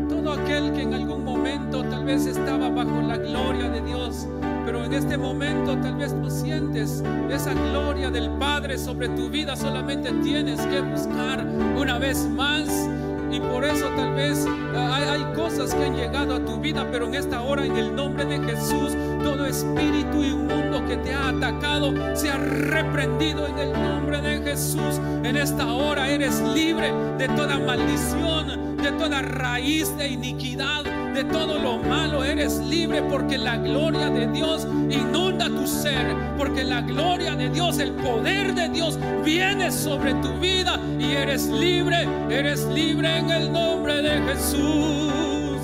todo 0.08 0.32
aquel 0.32 0.72
que 0.72 0.82
en 0.82 0.92
algún 0.92 1.24
momento 1.24 1.84
tal 1.84 2.04
vez 2.04 2.26
estaba 2.26 2.68
bajo 2.68 3.00
la 3.00 3.16
gloria 3.16 3.68
de 3.70 3.80
Dios, 3.82 4.26
pero 4.64 4.84
en 4.84 4.92
este 4.92 5.16
momento 5.16 5.76
tal 5.78 5.94
vez 5.94 6.12
no 6.12 6.28
sientes 6.30 7.02
esa 7.30 7.54
gloria 7.54 8.10
del 8.10 8.28
Padre 8.30 8.76
sobre 8.76 9.08
tu 9.10 9.28
vida, 9.28 9.54
solamente 9.54 10.12
tienes 10.22 10.60
que 10.62 10.80
buscar 10.80 11.46
una 11.76 11.98
vez 11.98 12.28
más. 12.28 12.88
Y 13.34 13.40
por 13.40 13.64
eso 13.64 13.88
tal 13.96 14.14
vez 14.14 14.46
ah, 14.76 15.12
hay, 15.12 15.24
cosas 15.34 15.74
que 15.74 15.82
han 15.82 15.96
llegado 15.96 16.36
a 16.36 16.44
tu 16.44 16.60
vida, 16.60 16.86
pero 16.92 17.06
en 17.06 17.16
esta 17.16 17.42
hora, 17.42 17.66
en 17.66 17.76
el 17.76 17.92
nombre 17.92 18.24
de 18.24 18.38
Jesús, 18.38 18.92
todo 19.24 19.44
espíritu 19.44 20.22
inmundo 20.22 20.86
que 20.86 20.96
te 20.98 21.12
ha 21.12 21.30
atacado 21.30 21.92
sea 22.14 22.36
reprendido 22.36 23.48
en 23.48 23.58
el 23.58 23.72
nombre 23.72 24.20
de 24.20 24.40
Jesús. 24.40 25.00
En 25.24 25.36
esta 25.36 25.66
hora 25.66 26.08
eres 26.08 26.40
libre 26.42 26.92
de 27.18 27.26
toda 27.26 27.58
maldición, 27.58 28.76
de 28.76 28.92
toda 28.92 29.20
raíz 29.20 29.96
de 29.96 30.10
iniquidad, 30.10 30.84
de 31.14 31.24
todo 31.24 31.58
lo 31.58 31.78
malo. 31.78 32.24
Eres 32.24 32.58
libre 32.58 33.00
porque 33.02 33.38
la 33.38 33.56
gloria 33.56 34.10
de 34.10 34.26
Dios 34.26 34.66
inunda 34.90 35.46
tu 35.46 35.66
ser, 35.66 36.14
porque 36.36 36.64
la 36.64 36.80
gloria 36.80 37.36
de 37.36 37.48
Dios, 37.48 37.78
el 37.78 37.92
poder 37.92 38.54
de 38.54 38.68
Dios 38.68 38.98
viene 39.24 39.70
sobre 39.70 40.14
tu 40.14 40.32
vida 40.40 40.78
y 40.98 41.12
eres 41.12 41.46
libre, 41.46 42.08
eres 42.28 42.64
libre 42.66 43.18
en 43.18 43.30
el 43.30 43.52
nombre 43.52 44.02
de 44.02 44.20
Jesús. 44.32 45.60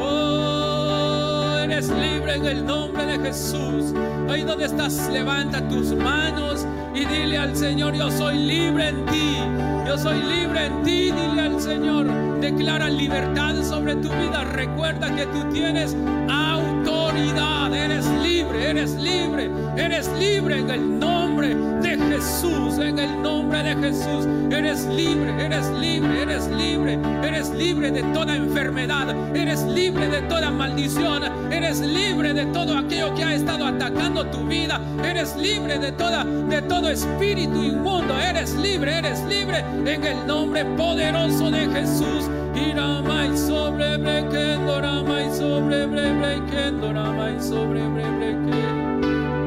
Oh, 0.00 1.58
eres 1.62 1.90
libre 1.90 2.36
en 2.36 2.46
el 2.46 2.64
nombre 2.64 3.04
de 3.04 3.18
Jesús. 3.18 3.92
Ahí 4.30 4.42
donde 4.42 4.64
estás, 4.64 5.10
levanta 5.12 5.66
tus 5.68 5.94
manos 5.94 6.66
y 6.94 7.04
dile 7.04 7.36
al 7.36 7.54
Señor, 7.54 7.94
yo 7.94 8.10
soy 8.10 8.38
libre 8.38 8.88
en 8.88 9.06
ti. 9.06 9.75
Yo 9.86 9.96
soy 9.96 10.20
libre 10.20 10.66
en 10.66 10.82
ti, 10.82 11.12
dile 11.12 11.42
al 11.42 11.60
Señor. 11.60 12.40
Declara 12.40 12.90
libertad 12.90 13.54
sobre 13.62 13.94
tu 13.94 14.08
vida. 14.08 14.42
Recuerda 14.44 15.14
que 15.14 15.26
tú 15.26 15.44
tienes 15.52 15.96
autoridad. 16.28 17.72
Eres 17.72 18.04
libre, 18.22 18.70
eres 18.70 18.94
libre, 18.94 19.48
eres 19.76 20.08
libre 20.18 20.58
en 20.58 20.70
el 20.70 20.98
nombre 20.98 21.54
de 21.54 21.96
Jesús. 22.16 22.78
En 22.78 22.98
el 22.98 23.22
nombre 23.22 23.62
de 23.62 23.74
Jesús. 23.76 24.26
Eres 24.50 24.86
libre, 24.86 25.44
eres 25.44 25.68
libre, 25.70 26.22
eres 26.22 26.48
libre. 26.48 26.98
Eres 27.22 27.50
libre 27.50 27.90
de 27.90 28.02
toda 28.14 28.34
enfermedad. 28.36 29.14
Eres 29.36 29.62
libre 29.64 30.08
de 30.08 30.22
toda 30.22 30.50
maldición. 30.50 31.24
Eres 31.52 31.80
libre 31.80 32.32
de 32.32 32.46
todo 32.46 32.78
aquello 32.78 33.14
que 33.14 33.24
ha 33.24 33.34
estado 33.34 33.66
atacando 33.66 34.24
tu 34.26 34.46
vida. 34.46 34.80
Eres 35.04 35.36
libre 35.36 35.78
de 35.78 35.92
toda 35.92 36.24
de 36.24 36.62
todo 36.62 36.88
espíritu 36.88 37.62
inmundo. 37.62 38.18
Eres 38.18 38.54
libre, 38.54 38.98
eres 38.98 39.22
libre 39.24 39.58
en 39.84 40.04
el 40.04 40.26
nombre 40.26 40.64
poderoso 40.64 41.50
de 41.50 41.68
Jesús. 41.68 42.30
Iramai 42.54 43.36
sobre 43.36 43.98
ramai 43.98 45.30
sobre 45.36 45.86
ramai 45.86 47.42
sobre. 47.42 47.86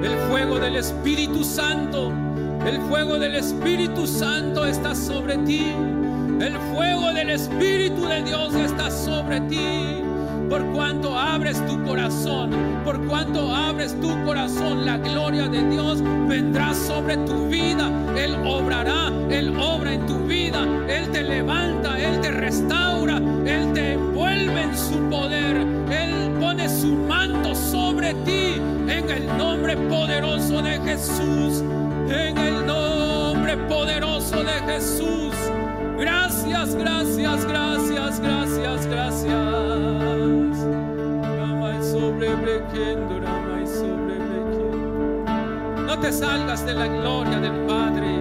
El 0.01 0.17
fuego 0.29 0.59
del 0.59 0.75
Espíritu 0.75 1.43
Santo, 1.43 2.11
el 2.65 2.81
fuego 2.81 3.17
del 3.17 3.35
Espíritu 3.35 4.05
Santo 4.05 4.65
está 4.65 4.93
sobre 4.93 5.37
ti. 5.39 5.65
El 6.41 6.57
fuego 6.73 7.11
del 7.13 7.29
Espíritu 7.29 8.05
de 8.05 8.23
Dios 8.23 8.53
está 8.55 8.91
sobre 8.91 9.41
ti. 9.41 10.03
Por 10.49 10.65
cuanto 10.71 11.17
abres 11.17 11.63
tu 11.67 11.83
corazón, 11.83 12.49
por 12.83 12.99
cuanto 13.05 13.53
abres 13.53 13.99
tu 14.01 14.09
corazón, 14.25 14.85
la 14.85 14.97
gloria 14.97 15.47
de 15.47 15.63
Dios 15.69 16.01
vendrá 16.27 16.73
sobre 16.73 17.17
tu 17.17 17.47
vida. 17.47 17.91
Él 18.17 18.35
obrará, 18.45 19.11
Él 19.29 19.55
obra 19.57 19.93
en 19.93 20.05
tu 20.05 20.17
vida. 20.25 20.65
Él 20.87 21.09
te 21.11 21.23
levanta, 21.23 21.99
Él 21.99 22.19
te 22.21 22.31
restaura, 22.31 23.17
Él 23.45 23.73
te 23.73 23.93
envuelve 23.93 24.63
en 24.63 24.77
su 24.77 24.99
poder. 25.09 25.57
Él 25.91 26.31
pone 26.39 26.67
su 26.67 26.95
manto 26.95 27.53
sobre 27.53 28.13
ti 28.25 28.55
en 28.87 29.09
el 29.09 29.27
nombre 29.37 29.77
poderoso 29.77 30.61
de 30.61 30.79
Jesús. 30.79 31.63
En 32.09 32.37
el 32.37 32.65
nombre 32.65 33.55
poderoso 33.69 34.43
de 34.43 34.53
Jesús. 34.71 35.33
Gracias, 35.97 36.75
gracias, 36.75 37.45
gracias, 37.45 38.19
gracias, 38.19 38.85
gracias. 38.87 39.69
No 45.85 45.99
te 45.99 46.13
salgas 46.13 46.65
de 46.65 46.73
la 46.73 46.87
gloria 46.87 47.39
del 47.39 47.65
Padre. 47.65 48.17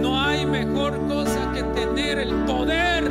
No 0.00 0.20
hay 0.20 0.44
mejor 0.46 0.98
cosa 1.06 1.52
que 1.52 1.62
tener 1.62 2.18
el 2.18 2.34
poder 2.44 3.08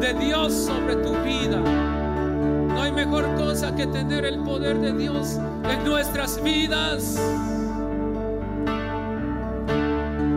de 0.00 0.14
Dios 0.14 0.52
sobre 0.52 0.96
tu 0.96 1.12
vida. 1.22 1.58
No 1.58 2.82
hay 2.82 2.92
mejor 2.92 3.34
cosa 3.36 3.74
que 3.74 3.86
tener 3.86 4.24
el 4.24 4.40
poder 4.40 4.78
de 4.80 4.92
Dios 4.92 5.38
en 5.64 5.84
nuestras 5.84 6.42
vidas. 6.42 7.18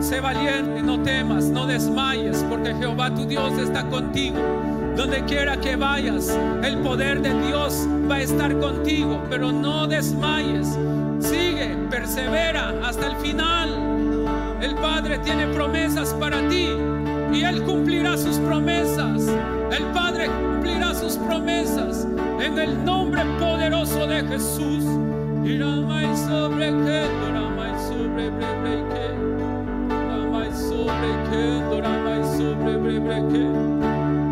Sé 0.04 0.20
valiente, 0.20 0.82
no 0.82 1.00
temas, 1.02 1.46
no 1.46 1.66
desmayes, 1.66 2.44
porque 2.50 2.74
Jehová 2.74 3.14
tu 3.14 3.24
Dios 3.24 3.54
está 3.58 3.88
contigo. 3.88 4.36
Donde 4.94 5.24
quiera 5.24 5.56
que 5.56 5.76
vayas, 5.76 6.28
el 6.62 6.76
poder 6.80 7.22
de 7.22 7.32
Dios 7.46 7.88
va 8.08 8.16
a 8.16 8.20
estar 8.20 8.54
contigo, 8.58 9.18
pero 9.30 9.50
no 9.50 9.86
desmayes. 9.86 10.78
Sigue, 11.20 11.74
persevera 11.88 12.74
hasta 12.86 13.06
el 13.06 13.16
final. 13.16 13.70
El 14.60 14.74
Padre 14.74 15.20
tiene 15.20 15.46
promesas 15.46 16.12
para 16.12 16.46
ti 16.50 16.68
y 17.32 17.42
Él 17.42 17.62
cumplirá 17.62 18.18
sus 18.18 18.36
promesas. 18.40 19.26
El 19.72 19.84
Padre 19.94 20.26
cumplirá 20.26 20.94
sus 20.94 21.16
promesas 21.16 22.06
en 22.42 22.58
el 22.58 22.84
nombre 22.84 23.22
poderoso 23.40 24.06
de 24.06 24.22
Jesús. 24.24 24.84
Sobre 26.14 26.70
sobre 27.88 28.30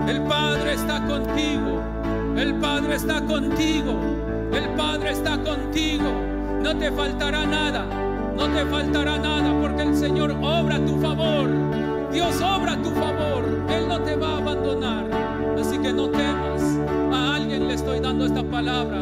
El 0.09 0.23
Padre 0.23 0.75
está 0.75 1.01
contigo. 1.07 1.83
El 2.37 2.55
Padre 2.57 2.95
está 2.97 3.21
contigo. 3.23 4.01
El 4.53 4.69
Padre 4.77 5.11
está 5.13 5.39
contigo. 5.39 6.13
No 6.63 6.77
te 6.77 6.91
faltará 6.91 7.47
nada. 7.47 7.87
No 8.37 8.49
te 8.49 8.67
faltará 8.67 9.19
nada 9.19 9.59
porque 9.61 9.83
el 9.83 9.97
Señor 9.97 10.33
obra 10.43 10.77
a 10.77 10.85
tu 10.85 11.01
favor. 11.01 11.49
Dios 12.13 12.41
obra 12.43 12.73
a 12.73 12.83
tu 12.83 12.91
favor. 12.91 13.45
Él 13.71 13.89
no 13.89 14.01
te 14.01 14.17
va 14.17 14.35
a 14.35 14.39
abandonar. 14.39 15.05
Así 15.59 15.79
que 15.79 15.93
no 15.93 16.09
temas. 16.09 16.63
A 17.13 17.37
alguien 17.37 17.69
le 17.69 17.75
estoy 17.75 18.01
dando 18.01 18.27
esta 18.27 18.43
palabra. 18.43 19.01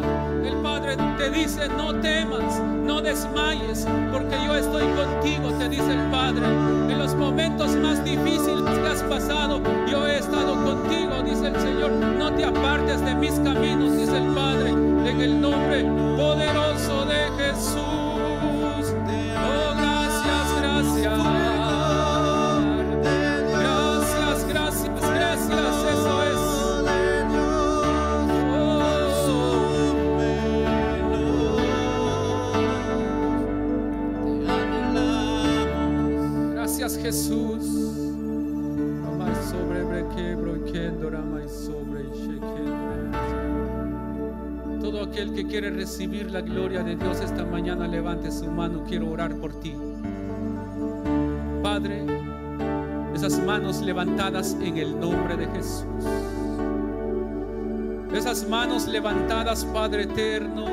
Te 1.21 1.29
dice, 1.29 1.69
no 1.77 1.93
temas, 2.01 2.59
no 2.83 2.99
desmayes, 2.99 3.85
porque 4.11 4.35
yo 4.43 4.55
estoy 4.55 4.85
contigo, 4.85 5.51
te 5.59 5.69
dice 5.69 5.93
el 5.93 6.09
Padre. 6.09 6.43
En 6.47 6.97
los 6.97 7.13
momentos 7.13 7.75
más 7.75 8.03
difíciles 8.03 8.63
que 8.63 8.87
has 8.87 9.03
pasado, 9.03 9.61
yo 9.87 10.07
he 10.07 10.17
estado 10.17 10.55
contigo, 10.55 11.21
dice 11.23 11.49
el 11.49 11.61
Señor. 11.61 11.91
No 11.91 12.33
te 12.33 12.43
apartes 12.43 13.05
de 13.05 13.13
mis 13.13 13.33
caminos, 13.33 13.95
dice 13.97 14.17
el 14.17 14.33
Padre, 14.33 14.71
en 14.71 15.21
el 15.21 15.39
nombre 15.39 15.83
poderoso 16.17 17.05
de 17.05 17.43
Jesús. 17.43 17.90
Aquel 45.21 45.35
que 45.35 45.45
quiere 45.45 45.69
recibir 45.69 46.31
la 46.31 46.41
gloria 46.41 46.81
de 46.81 46.95
Dios 46.95 47.19
esta 47.19 47.45
mañana, 47.45 47.87
levante 47.87 48.31
su 48.31 48.45
mano. 48.49 48.83
Quiero 48.87 49.11
orar 49.11 49.35
por 49.35 49.53
ti. 49.59 49.75
Padre, 51.61 52.03
esas 53.13 53.37
manos 53.45 53.81
levantadas 53.81 54.57
en 54.59 54.77
el 54.77 54.99
nombre 54.99 55.37
de 55.37 55.45
Jesús. 55.45 55.85
Esas 58.15 58.49
manos 58.49 58.87
levantadas, 58.87 59.63
Padre 59.65 60.03
eterno. 60.03 60.65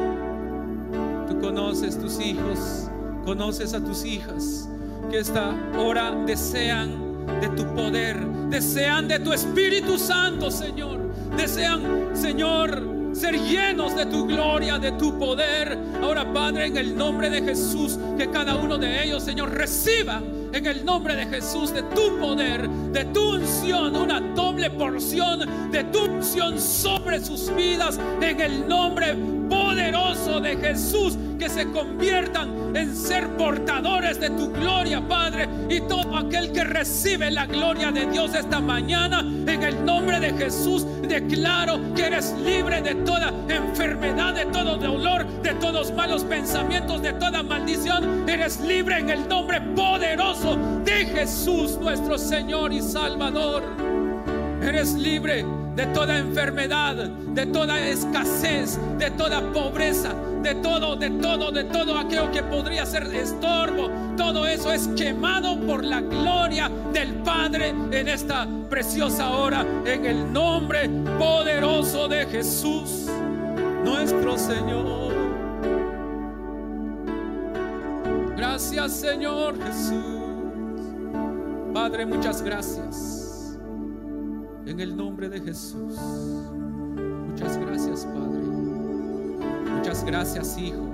Tú 1.28 1.38
conoces 1.40 1.99
tus 1.99 2.18
hijos, 2.18 2.88
conoces 3.26 3.74
a 3.74 3.84
tus 3.84 4.03
hijas 4.07 4.66
que 5.11 5.18
esta 5.18 5.55
hora 5.78 6.11
desean 6.24 7.26
de 7.42 7.49
tu 7.51 7.66
poder, 7.74 8.18
desean 8.49 9.09
de 9.09 9.18
tu 9.18 9.34
Espíritu 9.34 9.99
Santo, 9.99 10.51
Señor. 10.51 11.01
Desean, 11.36 11.82
Señor, 12.14 12.97
ser 13.12 13.38
llenos 13.38 13.96
de 13.96 14.06
tu 14.06 14.26
gloria, 14.26 14.78
de 14.78 14.92
tu 14.92 15.18
poder. 15.18 15.78
Ahora, 16.02 16.32
Padre, 16.32 16.66
en 16.66 16.76
el 16.76 16.96
nombre 16.96 17.30
de 17.30 17.42
Jesús, 17.42 17.98
que 18.16 18.30
cada 18.30 18.56
uno 18.56 18.78
de 18.78 19.04
ellos, 19.04 19.22
Señor, 19.22 19.50
reciba 19.52 20.22
en 20.52 20.66
el 20.66 20.84
nombre 20.84 21.14
de 21.14 21.26
Jesús 21.26 21.72
de 21.72 21.82
tu 21.82 22.18
poder, 22.18 22.68
de 22.68 23.04
tu 23.06 23.36
unción, 23.36 23.94
una 23.96 24.20
doble 24.20 24.70
porción 24.70 25.70
de 25.70 25.84
tu 25.84 26.04
unción 26.04 26.59
sobre 26.59 27.24
sus 27.24 27.54
vidas 27.54 27.98
en 28.20 28.40
el 28.40 28.66
nombre 28.66 29.14
poderoso 29.48 30.40
de 30.40 30.56
Jesús, 30.56 31.16
que 31.39 31.49
se 31.49 31.70
conviertan 31.70 32.76
en 32.76 32.95
ser 32.95 33.28
portadores 33.36 34.20
de 34.20 34.30
tu 34.30 34.51
gloria, 34.51 35.01
Padre, 35.07 35.49
y 35.68 35.80
todo 35.82 36.16
aquel 36.16 36.53
que 36.53 36.64
recibe 36.64 37.30
la 37.30 37.47
gloria 37.47 37.93
de 37.93 38.07
Dios 38.07 38.34
esta 38.34 38.61
mañana, 38.61 39.20
en 39.20 39.62
el 39.62 39.84
nombre 39.84 40.18
de 40.20 40.32
Jesús, 40.34 40.84
declaro 41.03 41.95
que 41.95 42.07
eres 42.07 42.34
libre 42.45 42.82
de 42.82 42.97
toda 42.97 43.32
enfermedad, 43.49 44.34
de 44.34 44.47
todo 44.47 44.76
dolor, 44.76 45.26
de 45.43 45.55
todos 45.55 45.93
malos 45.93 46.24
pensamientos, 46.24 47.01
de 47.03 47.12
toda 47.14 47.43
maldición. 47.43 48.28
Eres 48.28 48.61
libre 48.61 48.99
en 48.99 49.11
el 49.11 49.28
nombre 49.28 49.61
poderoso 49.61 50.57
de 50.84 51.07
Jesús, 51.07 51.78
nuestro 51.80 52.18
Señor 52.18 52.72
y 52.72 52.82
Salvador. 52.82 53.62
Eres 54.61 54.95
libre 54.95 55.45
de 55.79 55.87
toda 55.87 56.18
enfermedad, 56.18 56.97
de 56.97 57.47
toda 57.47 57.79
escasez, 57.79 58.81
de 58.99 59.12
toda 59.12 59.41
pobreza, 59.53 60.12
de 60.43 60.57
todo, 60.57 60.97
de 60.97 61.09
todo, 61.09 61.53
de 61.53 61.62
todo 61.62 61.97
aquello 61.97 62.33
que 62.33 62.43
podría 62.43 62.85
ser 62.85 63.05
estorbo. 63.14 63.89
Todo 64.16 64.45
eso 64.45 64.72
es 64.72 64.89
quemado 64.89 65.57
por 65.61 65.85
la 65.85 66.01
gloria 66.01 66.68
del 66.93 67.14
Padre 67.22 67.68
en 67.93 68.09
esta 68.09 68.49
preciosa 68.68 69.31
hora, 69.31 69.64
en 69.85 70.05
el 70.05 70.33
nombre 70.33 70.91
poderoso 71.16 72.09
de 72.09 72.26
Jesús, 72.26 73.07
nuestro 73.85 74.37
Señor. 74.37 75.14
Gracias 78.37 78.95
Señor 78.95 79.55
Jesús. 79.62 80.03
Padre, 81.72 82.05
muchas 82.05 82.43
gracias. 82.43 83.18
En 84.69 84.81
el 84.81 84.95
nombre 84.95 85.31
de 85.31 85.41
Jesús. 85.41 85.97
Muchas 87.27 87.57
gracias, 87.57 88.05
Padre. 88.05 88.43
Muchas 89.75 90.05
gracias, 90.05 90.59
Hijo. 90.59 90.87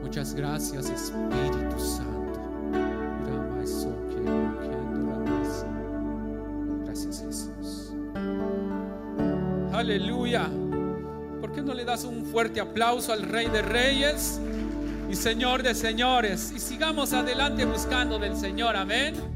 Muchas 0.00 0.32
gracias, 0.32 0.88
Espíritu 0.88 1.76
Santo. 1.76 2.16
Gracias, 6.84 7.20
Jesús. 7.20 7.92
Aleluya. 9.72 10.48
¿Por 11.40 11.50
qué 11.50 11.62
no 11.62 11.74
le 11.74 11.84
das 11.84 12.04
un 12.04 12.24
fuerte 12.26 12.60
aplauso 12.60 13.12
al 13.12 13.22
Rey 13.22 13.48
de 13.48 13.62
Reyes 13.62 14.40
y 15.10 15.16
Señor 15.16 15.64
de 15.64 15.74
Señores? 15.74 16.52
Y 16.54 16.60
sigamos 16.60 17.12
adelante 17.12 17.64
buscando 17.64 18.20
del 18.20 18.36
Señor. 18.36 18.76
Amén. 18.76 19.35